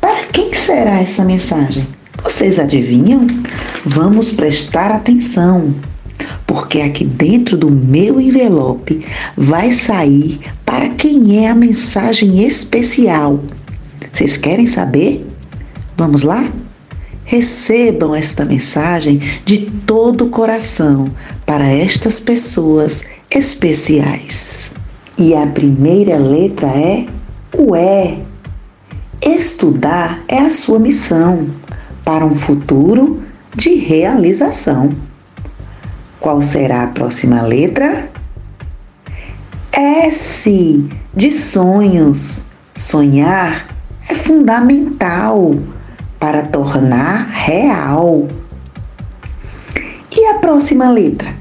Para 0.00 0.24
quem 0.32 0.54
será 0.54 1.00
essa 1.00 1.24
mensagem? 1.24 1.86
Vocês 2.22 2.58
adivinham? 2.58 3.26
Vamos 3.84 4.32
prestar 4.32 4.90
atenção, 4.90 5.74
porque 6.46 6.80
aqui 6.80 7.04
dentro 7.04 7.56
do 7.56 7.70
meu 7.70 8.20
envelope 8.20 9.04
vai 9.36 9.70
sair 9.70 10.40
para 10.64 10.88
quem 10.90 11.44
é 11.44 11.50
a 11.50 11.54
mensagem 11.54 12.42
especial. 12.44 13.44
Vocês 14.10 14.36
querem 14.36 14.66
saber? 14.66 15.26
Vamos 15.96 16.22
lá? 16.22 16.50
Recebam 17.28 18.14
esta 18.14 18.42
mensagem 18.42 19.20
de 19.44 19.70
todo 19.86 20.24
o 20.24 20.30
coração 20.30 21.10
para 21.44 21.66
estas 21.66 22.18
pessoas 22.18 23.04
especiais. 23.30 24.72
E 25.18 25.34
a 25.34 25.46
primeira 25.46 26.16
letra 26.16 26.68
é 26.68 27.06
o 27.54 27.76
E. 27.76 28.22
Estudar 29.20 30.24
é 30.26 30.38
a 30.38 30.48
sua 30.48 30.78
missão 30.78 31.50
para 32.02 32.24
um 32.24 32.34
futuro 32.34 33.22
de 33.54 33.74
realização. 33.74 34.96
Qual 36.20 36.40
será 36.40 36.84
a 36.84 36.86
próxima 36.86 37.42
letra? 37.42 38.10
S 39.70 40.82
de 41.14 41.30
sonhos. 41.30 42.44
Sonhar 42.74 43.76
é 44.08 44.14
fundamental 44.14 45.58
para 46.18 46.42
tornar 46.42 47.28
real. 47.30 48.28
E 50.16 50.26
a 50.26 50.34
próxima 50.34 50.90
letra? 50.90 51.34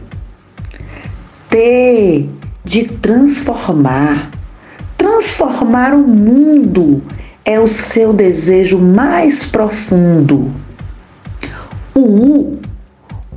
T 1.49 2.29
de 2.63 2.83
transformar. 2.83 4.31
Transformar 4.97 5.93
o 5.93 6.07
mundo 6.07 7.01
é 7.45 7.59
o 7.59 7.67
seu 7.67 8.11
desejo 8.11 8.77
mais 8.77 9.45
profundo. 9.45 10.51
O 11.95 12.01
U, 12.01 12.59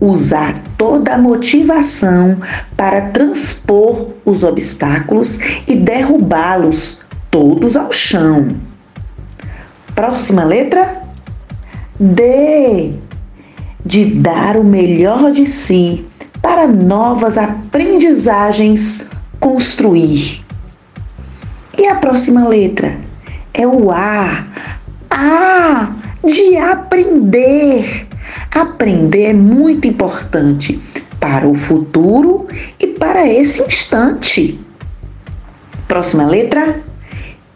usar 0.01 0.59
toda 0.77 1.15
a 1.15 1.19
motivação 1.19 2.39
para 2.77 3.03
transpor 3.03 4.09
os 4.25 4.43
obstáculos 4.43 5.39
e 5.67 5.77
derrubá-los 5.77 6.99
todos 7.31 7.77
ao 7.77 7.93
chão. 7.93 8.57
Próxima 9.95 10.45
letra? 10.45 11.00
D, 12.01 12.95
de 13.85 14.07
dar 14.07 14.57
o 14.57 14.65
melhor 14.65 15.31
de 15.31 15.47
si 15.47 16.07
para 16.41 16.67
novas 16.67 17.37
aprendizagens 17.37 19.07
construir. 19.39 20.45
E 21.79 21.87
a 21.87 21.95
próxima 21.97 22.49
letra? 22.49 23.11
é 23.55 23.67
o 23.67 23.91
A. 23.91 24.47
A 25.11 25.93
de 26.25 26.57
aprender. 26.57 28.09
Aprender 28.55 29.25
é 29.27 29.33
muito 29.33 29.87
importante 29.87 30.81
para 31.19 31.47
o 31.47 31.55
futuro 31.55 32.47
e 32.79 32.87
para 32.87 33.27
esse 33.27 33.63
instante. 33.63 34.59
Próxima 35.87 36.27
letra. 36.27 36.83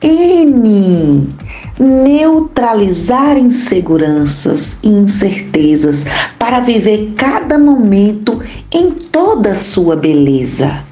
N. 0.02 1.34
Neutralizar 1.78 3.36
inseguranças 3.36 4.78
e 4.82 4.88
incertezas 4.88 6.04
para 6.38 6.60
viver 6.60 7.14
cada 7.16 7.58
momento 7.58 8.40
em 8.72 8.90
toda 8.90 9.50
a 9.50 9.56
sua 9.56 9.96
beleza. 9.96 10.84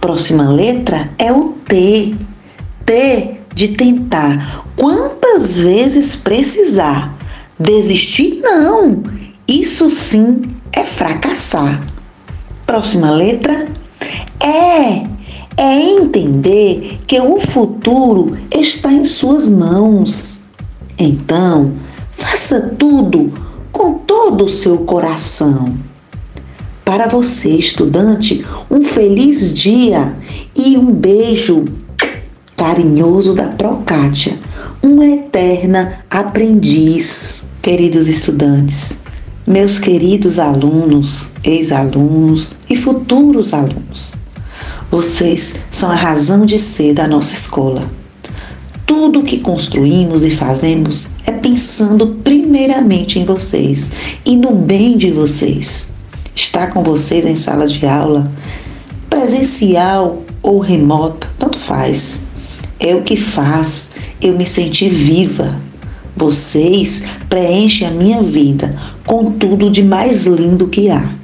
Próxima 0.00 0.50
letra 0.50 1.10
é 1.18 1.32
o 1.32 1.54
T. 1.66 2.16
T 2.84 3.36
de 3.54 3.68
tentar 3.68 4.66
quantas 4.76 5.56
vezes 5.56 6.16
precisar. 6.16 7.16
Desistir 7.58 8.40
não. 8.42 9.04
Isso 9.46 9.88
sim 9.88 10.42
é 10.72 10.84
fracassar. 10.84 11.86
Próxima 12.66 13.10
letra 13.10 13.68
é 14.40 15.06
é 15.56 15.80
entender 15.80 17.00
que 17.06 17.20
o 17.20 17.40
futuro 17.40 18.36
está 18.50 18.92
em 18.92 19.04
suas 19.04 19.48
mãos. 19.48 20.44
Então, 20.98 21.74
faça 22.12 22.60
tudo 22.78 23.32
com 23.70 23.94
todo 23.94 24.44
o 24.44 24.48
seu 24.48 24.78
coração. 24.78 25.76
Para 26.84 27.08
você, 27.08 27.50
estudante, 27.50 28.44
um 28.70 28.82
feliz 28.82 29.54
dia 29.54 30.14
e 30.54 30.76
um 30.76 30.92
beijo 30.92 31.64
carinhoso 32.56 33.34
da 33.34 33.48
Procátia, 33.48 34.38
uma 34.82 35.06
eterna 35.06 36.00
aprendiz. 36.10 37.46
Queridos 37.62 38.06
estudantes, 38.06 38.98
meus 39.46 39.78
queridos 39.78 40.38
alunos, 40.38 41.30
ex-alunos 41.42 42.54
e 42.68 42.76
futuros 42.76 43.54
alunos, 43.54 44.12
vocês 44.90 45.56
são 45.70 45.90
a 45.90 45.94
razão 45.94 46.46
de 46.46 46.58
ser 46.58 46.94
da 46.94 47.08
nossa 47.08 47.32
escola. 47.32 47.90
Tudo 48.86 49.20
o 49.20 49.24
que 49.24 49.38
construímos 49.38 50.22
e 50.22 50.30
fazemos 50.30 51.14
é 51.26 51.32
pensando 51.32 52.06
primeiramente 52.22 53.18
em 53.18 53.24
vocês 53.24 53.90
e 54.24 54.36
no 54.36 54.54
bem 54.54 54.96
de 54.96 55.10
vocês. 55.10 55.88
Estar 56.34 56.68
com 56.68 56.82
vocês 56.82 57.24
em 57.26 57.34
sala 57.34 57.66
de 57.66 57.86
aula, 57.86 58.30
presencial 59.08 60.22
ou 60.42 60.58
remota, 60.58 61.28
tanto 61.38 61.58
faz. 61.58 62.20
É 62.78 62.94
o 62.94 63.02
que 63.02 63.16
faz 63.16 63.92
eu 64.20 64.36
me 64.36 64.44
sentir 64.44 64.90
viva. 64.90 65.60
Vocês 66.16 67.02
preenchem 67.28 67.88
a 67.88 67.90
minha 67.90 68.22
vida 68.22 68.78
com 69.06 69.32
tudo 69.32 69.70
de 69.70 69.82
mais 69.82 70.26
lindo 70.26 70.68
que 70.68 70.90
há. 70.90 71.23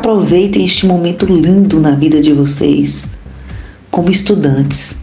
Aproveitem 0.00 0.64
este 0.64 0.86
momento 0.86 1.26
lindo 1.26 1.78
na 1.78 1.90
vida 1.94 2.22
de 2.22 2.32
vocês, 2.32 3.04
como 3.90 4.10
estudantes. 4.10 4.96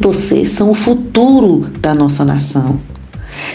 Vocês 0.00 0.48
são 0.48 0.72
o 0.72 0.74
futuro 0.74 1.70
da 1.78 1.94
nossa 1.94 2.24
nação. 2.24 2.80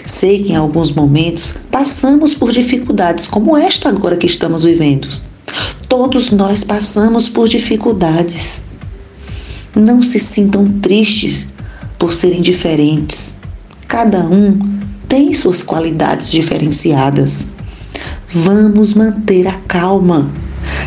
Sei 0.05 0.41
que 0.41 0.53
em 0.53 0.55
alguns 0.55 0.93
momentos 0.93 1.57
passamos 1.69 2.33
por 2.33 2.53
dificuldades 2.53 3.27
como 3.27 3.57
esta 3.57 3.89
agora 3.89 4.15
que 4.15 4.27
estamos 4.27 4.63
vivendo. 4.63 5.09
Todos 5.89 6.31
nós 6.31 6.63
passamos 6.63 7.27
por 7.27 7.49
dificuldades. 7.49 8.61
Não 9.75 10.01
se 10.01 10.21
sintam 10.21 10.79
tristes 10.79 11.49
por 11.99 12.13
serem 12.13 12.39
diferentes. 12.39 13.41
Cada 13.89 14.21
um 14.21 14.57
tem 15.09 15.33
suas 15.33 15.61
qualidades 15.61 16.31
diferenciadas. 16.31 17.54
Vamos 18.29 18.93
manter 18.93 19.47
a 19.47 19.53
calma. 19.53 20.31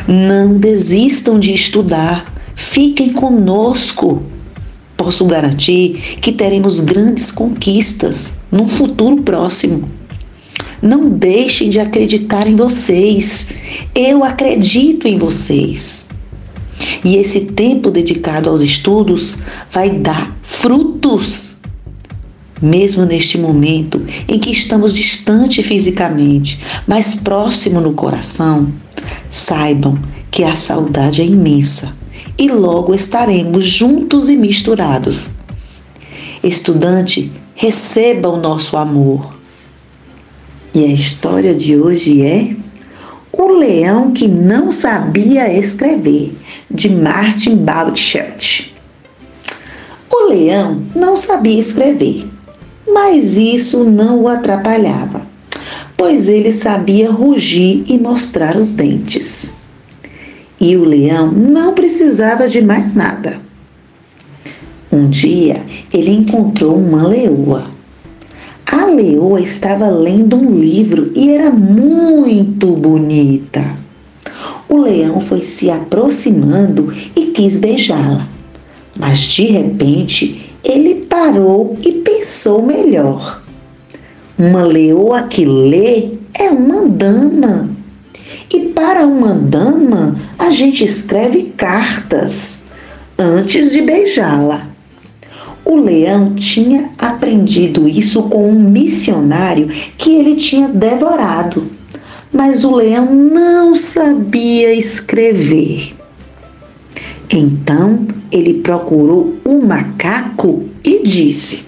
Não 0.06 0.58
desistam 0.58 1.38
de 1.38 1.52
estudar. 1.52 2.34
Fiquem 2.54 3.12
conosco. 3.12 4.22
Posso 4.96 5.24
garantir 5.26 6.18
que 6.20 6.32
teremos 6.32 6.80
grandes 6.80 7.30
conquistas 7.30 8.38
num 8.50 8.68
futuro 8.68 9.22
próximo. 9.22 9.88
Não 10.82 11.08
deixem 11.08 11.70
de 11.70 11.80
acreditar 11.80 12.46
em 12.46 12.56
vocês. 12.56 13.48
Eu 13.94 14.24
acredito 14.24 15.06
em 15.06 15.18
vocês. 15.18 16.06
E 17.04 17.16
esse 17.16 17.40
tempo 17.40 17.90
dedicado 17.90 18.48
aos 18.48 18.60
estudos 18.60 19.38
vai 19.70 19.90
dar 19.90 20.36
frutos 20.42 21.57
mesmo 22.60 23.04
neste 23.04 23.38
momento 23.38 24.04
em 24.26 24.38
que 24.38 24.50
estamos 24.50 24.94
distante 24.94 25.62
fisicamente, 25.62 26.58
mas 26.86 27.14
próximo 27.14 27.80
no 27.80 27.92
coração, 27.92 28.72
saibam 29.30 29.98
que 30.30 30.44
a 30.44 30.54
saudade 30.54 31.22
é 31.22 31.24
imensa 31.24 31.94
e 32.38 32.48
logo 32.48 32.94
estaremos 32.94 33.66
juntos 33.66 34.28
e 34.28 34.36
misturados. 34.36 35.30
Estudante, 36.42 37.32
receba 37.54 38.28
o 38.28 38.36
nosso 38.36 38.76
amor. 38.76 39.36
E 40.72 40.84
a 40.84 40.88
história 40.88 41.54
de 41.54 41.76
hoje 41.76 42.22
é 42.22 42.54
O 43.32 43.48
Leão 43.58 44.12
que 44.12 44.28
Não 44.28 44.70
Sabia 44.70 45.52
Escrever, 45.52 46.32
de 46.70 46.88
Martin 46.88 47.56
Baldchert. 47.56 48.72
O 50.10 50.30
leão 50.30 50.82
não 50.94 51.16
sabia 51.16 51.58
escrever 51.58 52.26
mas 52.92 53.36
isso 53.36 53.84
não 53.84 54.22
o 54.22 54.28
atrapalhava, 54.28 55.26
pois 55.96 56.28
ele 56.28 56.52
sabia 56.52 57.10
rugir 57.10 57.84
e 57.86 57.98
mostrar 57.98 58.56
os 58.56 58.72
dentes. 58.72 59.54
E 60.60 60.76
o 60.76 60.84
leão 60.84 61.30
não 61.30 61.74
precisava 61.74 62.48
de 62.48 62.60
mais 62.60 62.94
nada. 62.94 63.36
Um 64.90 65.08
dia 65.08 65.62
ele 65.92 66.10
encontrou 66.10 66.74
uma 66.76 67.06
leoa. 67.06 67.66
A 68.70 68.86
leoa 68.86 69.40
estava 69.40 69.88
lendo 69.88 70.36
um 70.36 70.58
livro 70.58 71.12
e 71.14 71.30
era 71.30 71.50
muito 71.50 72.68
bonita. 72.72 73.76
O 74.68 74.76
leão 74.76 75.20
foi 75.20 75.42
se 75.42 75.70
aproximando 75.70 76.92
e 77.16 77.26
quis 77.26 77.56
beijá-la, 77.56 78.28
mas 78.98 79.20
de 79.20 79.44
repente 79.44 80.47
ele 80.64 81.06
parou 81.06 81.76
e 81.82 81.92
pensou 81.92 82.62
melhor. 82.62 83.42
Uma 84.38 84.62
leoa 84.62 85.24
que 85.24 85.44
lê 85.44 86.10
é 86.34 86.50
uma 86.50 86.88
dama. 86.88 87.70
E 88.52 88.60
para 88.68 89.06
uma 89.06 89.34
dama, 89.34 90.16
a 90.38 90.50
gente 90.50 90.84
escreve 90.84 91.52
cartas 91.56 92.64
antes 93.18 93.72
de 93.72 93.82
beijá-la. 93.82 94.68
O 95.64 95.76
leão 95.76 96.34
tinha 96.34 96.90
aprendido 96.96 97.86
isso 97.86 98.22
com 98.24 98.48
um 98.48 98.70
missionário 98.70 99.68
que 99.98 100.14
ele 100.14 100.36
tinha 100.36 100.68
devorado, 100.68 101.70
mas 102.32 102.64
o 102.64 102.74
leão 102.74 103.12
não 103.12 103.76
sabia 103.76 104.72
escrever. 104.72 105.94
Então 107.30 108.06
ele 108.30 108.54
procurou 108.60 109.36
um 109.46 109.64
macaco 109.66 110.68
e 110.84 111.02
disse: 111.02 111.64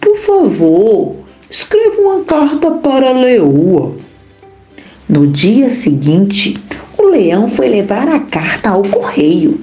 Por 0.00 0.16
favor, 0.16 1.16
escreva 1.50 2.00
uma 2.00 2.24
carta 2.24 2.70
para 2.70 3.10
a 3.10 3.12
leoa. 3.12 3.94
No 5.08 5.26
dia 5.26 5.70
seguinte, 5.70 6.56
o 6.96 7.04
leão 7.04 7.48
foi 7.48 7.68
levar 7.68 8.08
a 8.08 8.20
carta 8.20 8.70
ao 8.70 8.82
correio, 8.82 9.60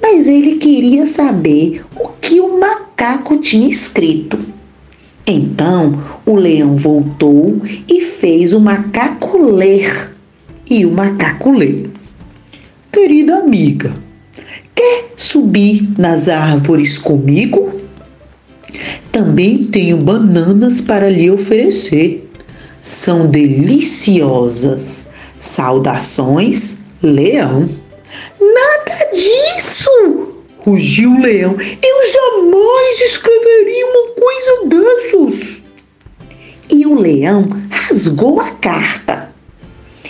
mas 0.00 0.26
ele 0.26 0.56
queria 0.56 1.06
saber 1.06 1.84
o 1.94 2.08
que 2.20 2.40
o 2.40 2.58
macaco 2.58 3.36
tinha 3.38 3.68
escrito. 3.68 4.38
Então 5.26 6.02
o 6.24 6.34
leão 6.34 6.74
voltou 6.74 7.60
e 7.86 8.00
fez 8.00 8.54
o 8.54 8.60
macaco 8.60 9.36
ler. 9.36 10.16
E 10.70 10.86
o 10.86 10.92
macaco 10.92 11.50
lê: 11.50 11.86
Querida 12.90 13.36
amiga, 13.36 13.92
Quer 14.78 15.06
subir 15.16 15.88
nas 15.98 16.28
árvores 16.28 16.96
comigo? 16.96 17.72
Também 19.10 19.64
tenho 19.64 19.96
bananas 19.96 20.80
para 20.80 21.10
lhe 21.10 21.28
oferecer. 21.28 22.30
São 22.80 23.26
deliciosas. 23.26 25.08
Saudações, 25.40 26.78
leão. 27.02 27.68
Nada 28.40 29.10
disso! 29.12 30.28
rugiu 30.60 31.10
o 31.10 31.22
leão. 31.22 31.56
Eu 31.60 32.12
jamais 32.12 33.00
escreveria 33.00 33.84
uma 33.84 34.08
coisa 34.14 34.64
dessas. 34.68 35.62
E 36.70 36.86
o 36.86 36.94
leão 36.94 37.48
rasgou 37.68 38.40
a 38.40 38.50
carta 38.52 39.27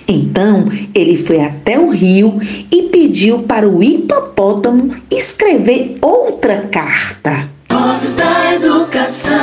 então 0.08 0.64
ele 0.94 1.16
foi 1.16 1.42
até 1.42 1.78
o 1.78 1.90
rio 1.90 2.40
e 2.72 2.84
pediu 2.84 3.42
para 3.42 3.68
o 3.68 3.82
hipopótamo 3.82 4.96
escrever 5.10 5.98
outra 6.00 6.62
carta. 6.68 7.50
Vozes 7.70 8.14
da 8.14 8.54
Educação. 8.54 9.36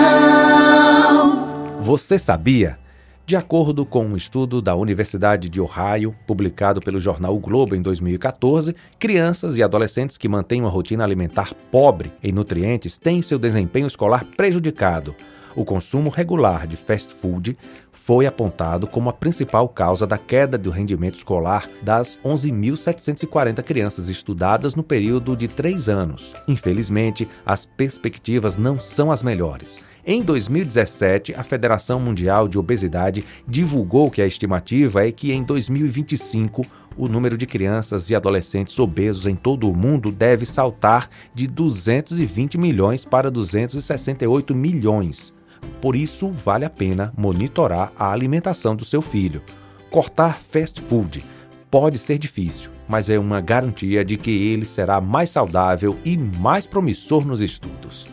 Você 1.82 2.18
sabia 2.18 2.80
De 3.28 3.36
acordo 3.36 3.86
com 3.86 4.06
um 4.06 4.16
estudo 4.16 4.62
da 4.62 4.76
Universidade 4.76 5.50
de 5.50 5.60
Ohio, 5.60 6.16
publicado 6.28 6.80
pelo 6.80 7.00
jornal 7.00 7.36
o 7.36 7.40
Globo 7.40 7.76
em 7.76 7.82
2014, 7.82 8.76
crianças 9.00 9.58
e 9.58 9.64
adolescentes 9.64 10.16
que 10.16 10.30
mantêm 10.30 10.62
uma 10.62 10.70
rotina 10.70 11.04
alimentar 11.04 11.52
pobre 11.72 12.12
em 12.24 12.32
nutrientes 12.32 13.00
têm 13.00 13.24
seu 13.24 13.40
desempenho 13.40 13.88
escolar 13.88 14.26
prejudicado. 14.38 15.16
O 15.56 15.64
consumo 15.64 16.10
regular 16.10 16.68
de 16.68 16.76
fast 16.76 17.16
food 17.16 17.58
foi 18.06 18.28
apontado 18.28 18.86
como 18.86 19.10
a 19.10 19.14
principal 19.14 19.68
causa 19.68 20.06
da 20.06 20.16
queda 20.16 20.60
do 20.60 20.70
rendimento 20.70 21.16
escolar 21.16 21.68
das 21.82 22.20
11.740 22.24 23.64
crianças 23.64 24.10
estudadas 24.10 24.76
no 24.76 24.84
período 24.84 25.36
de 25.36 25.48
três 25.48 25.90
anos. 25.90 26.36
Infelizmente, 26.48 27.28
as 27.44 27.66
perspectivas 27.66 28.58
não 28.58 28.80
são 28.80 29.12
as 29.12 29.24
melhores. 29.24 29.82
Em 30.06 30.22
2017, 30.22 31.34
a 31.34 31.42
Federação 31.42 32.00
Mundial 32.00 32.48
de 32.48 32.60
Obesidade 32.60 33.26
divulgou 33.48 34.12
que 34.12 34.22
a 34.22 34.28
estimativa 34.28 35.08
é 35.08 35.12
que 35.12 35.34
em 35.34 35.44
2025 35.44 36.64
o 36.96 37.08
número 37.08 37.36
de 37.36 37.48
crianças 37.48 38.12
e 38.12 38.16
adolescentes 38.16 38.78
obesos 38.78 39.26
em 39.26 39.36
todo 39.36 39.68
o 39.68 39.76
mundo 39.76 40.12
deve 40.12 40.46
saltar 40.46 41.10
de 41.34 41.48
220 41.48 42.56
milhões 42.56 43.04
para 43.04 43.32
268 43.32 44.54
milhões. 44.54 45.34
Por 45.82 45.96
isso, 45.96 46.30
vale 46.30 46.66
a 46.66 46.70
pena 46.70 47.14
monitorar 47.18 47.92
a 47.98 48.12
alimentação 48.12 48.76
do 48.76 48.84
seu 48.84 49.02
filho. 49.02 49.42
Cortar 49.90 50.38
fast 50.38 50.82
food 50.82 51.24
pode 51.70 51.98
ser 51.98 52.18
difícil, 52.18 52.70
mas 52.88 53.10
é 53.10 53.20
uma 53.20 53.42
garantia 53.42 54.04
de 54.04 54.18
que 54.18 54.32
ele 54.32 54.66
será 54.66 55.02
mais 55.02 55.30
saudável 55.30 55.98
e 56.06 56.18
mais 56.18 56.66
promissor 56.66 57.26
nos 57.26 57.42
estudos. 57.42 58.06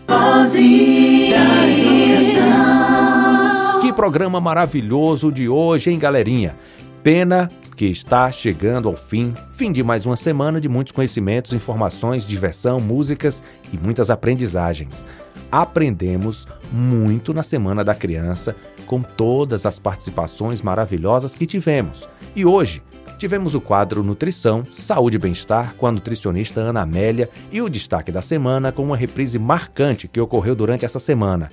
Que 3.80 3.92
programa 3.92 4.40
maravilhoso 4.40 5.30
de 5.30 5.48
hoje, 5.48 5.90
hein, 5.90 5.98
galerinha? 5.98 6.56
Pena 7.02 7.50
que 7.76 7.86
está 7.86 8.30
chegando 8.30 8.88
ao 8.88 8.96
fim, 8.96 9.32
fim 9.54 9.72
de 9.72 9.82
mais 9.82 10.06
uma 10.06 10.16
semana 10.16 10.60
de 10.60 10.68
muitos 10.68 10.92
conhecimentos, 10.92 11.52
informações, 11.52 12.26
diversão, 12.26 12.78
músicas 12.78 13.42
e 13.72 13.76
muitas 13.76 14.10
aprendizagens 14.10 15.04
aprendemos 15.52 16.48
muito 16.72 17.34
na 17.34 17.42
Semana 17.42 17.84
da 17.84 17.94
Criança 17.94 18.56
com 18.86 19.02
todas 19.02 19.66
as 19.66 19.78
participações 19.78 20.62
maravilhosas 20.62 21.34
que 21.34 21.46
tivemos. 21.46 22.08
E 22.34 22.46
hoje 22.46 22.82
tivemos 23.18 23.54
o 23.54 23.60
quadro 23.60 24.02
Nutrição, 24.02 24.64
Saúde 24.72 25.16
e 25.16 25.20
Bem-Estar 25.20 25.74
com 25.74 25.86
a 25.86 25.92
nutricionista 25.92 26.60
Ana 26.60 26.80
Amélia 26.80 27.28
e 27.52 27.60
o 27.60 27.68
destaque 27.68 28.10
da 28.10 28.22
semana 28.22 28.72
com 28.72 28.82
uma 28.82 28.96
reprise 28.96 29.38
marcante 29.38 30.08
que 30.08 30.20
ocorreu 30.20 30.56
durante 30.56 30.84
essa 30.84 30.98
semana. 30.98 31.50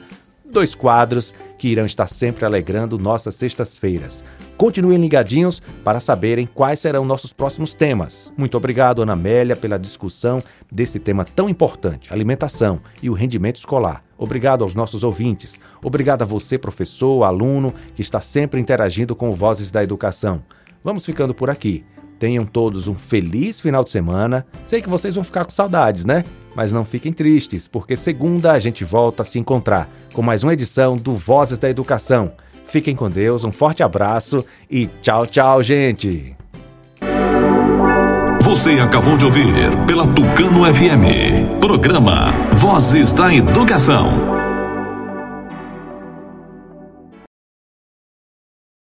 Dois 0.52 0.74
quadros 0.74 1.34
que 1.60 1.68
irão 1.68 1.86
estar 1.86 2.08
sempre 2.08 2.44
alegrando 2.44 2.98
nossas 2.98 3.36
sextas-feiras. 3.36 4.26
Continuem 4.58 4.98
ligadinhos 4.98 5.62
para 5.84 6.00
saberem 6.00 6.48
quais 6.48 6.80
serão 6.80 7.06
nossos 7.06 7.32
próximos 7.32 7.74
temas. 7.74 8.34
Muito 8.36 8.58
obrigado, 8.58 9.02
Ana 9.02 9.14
Amélia, 9.14 9.56
pela 9.56 9.78
discussão 9.78 10.42
desse 10.72 11.00
tema 11.00 11.24
tão 11.24 11.48
importante, 11.48 12.12
alimentação 12.12 12.82
e 13.02 13.10
o 13.10 13.14
rendimento 13.14 13.58
escolar. 13.58 14.04
Obrigado 14.18 14.64
aos 14.64 14.74
nossos 14.74 15.04
ouvintes. 15.04 15.60
Obrigado 15.84 16.24
a 16.24 16.26
você, 16.26 16.58
professor, 16.58 17.24
aluno, 17.24 17.74
que 17.94 18.02
está 18.02 18.20
sempre 18.20 18.60
interagindo 18.60 19.16
com 19.16 19.32
Vozes 19.32 19.72
da 19.72 19.84
Educação. 19.84 20.44
Vamos 20.84 21.06
ficando 21.06 21.34
por 21.34 21.50
aqui. 21.50 21.86
Tenham 22.18 22.46
todos 22.46 22.88
um 22.90 22.96
feliz 22.96 23.62
final 23.62 23.84
de 23.84 23.90
semana. 23.92 24.46
Sei 24.66 24.82
que 24.82 24.90
vocês 24.90 25.16
vão 25.16 25.24
ficar 25.24 25.46
com 25.46 25.52
saudades, 25.52 26.06
né? 26.06 26.26
Mas 26.56 26.72
não 26.72 26.84
fiquem 26.84 27.14
tristes, 27.14 27.68
porque 27.68 27.96
segunda 27.96 28.52
a 28.52 28.60
gente 28.60 28.84
volta 28.84 29.22
a 29.22 29.26
se 29.26 29.40
encontrar 29.40 29.90
com 30.14 30.22
mais 30.22 30.44
uma 30.44 30.54
edição 30.54 30.98
do 30.98 31.14
Vozes 31.14 31.58
da 31.58 31.70
Educação. 31.70 32.32
Fiquem 32.66 32.96
com 32.96 33.10
Deus, 33.10 33.44
um 33.44 33.52
forte 33.52 33.82
abraço 33.82 34.46
e 34.70 34.88
tchau, 35.02 35.26
tchau, 35.26 35.64
gente! 35.64 36.36
Você 38.42 38.72
acabou 38.80 39.16
de 39.16 39.26
ouvir 39.26 39.48
pela 39.86 40.08
Tucano 40.08 40.66
FM, 40.74 41.60
programa 41.62 42.32
Vozes 42.54 43.14
da 43.14 43.34
Educação. 43.34 44.39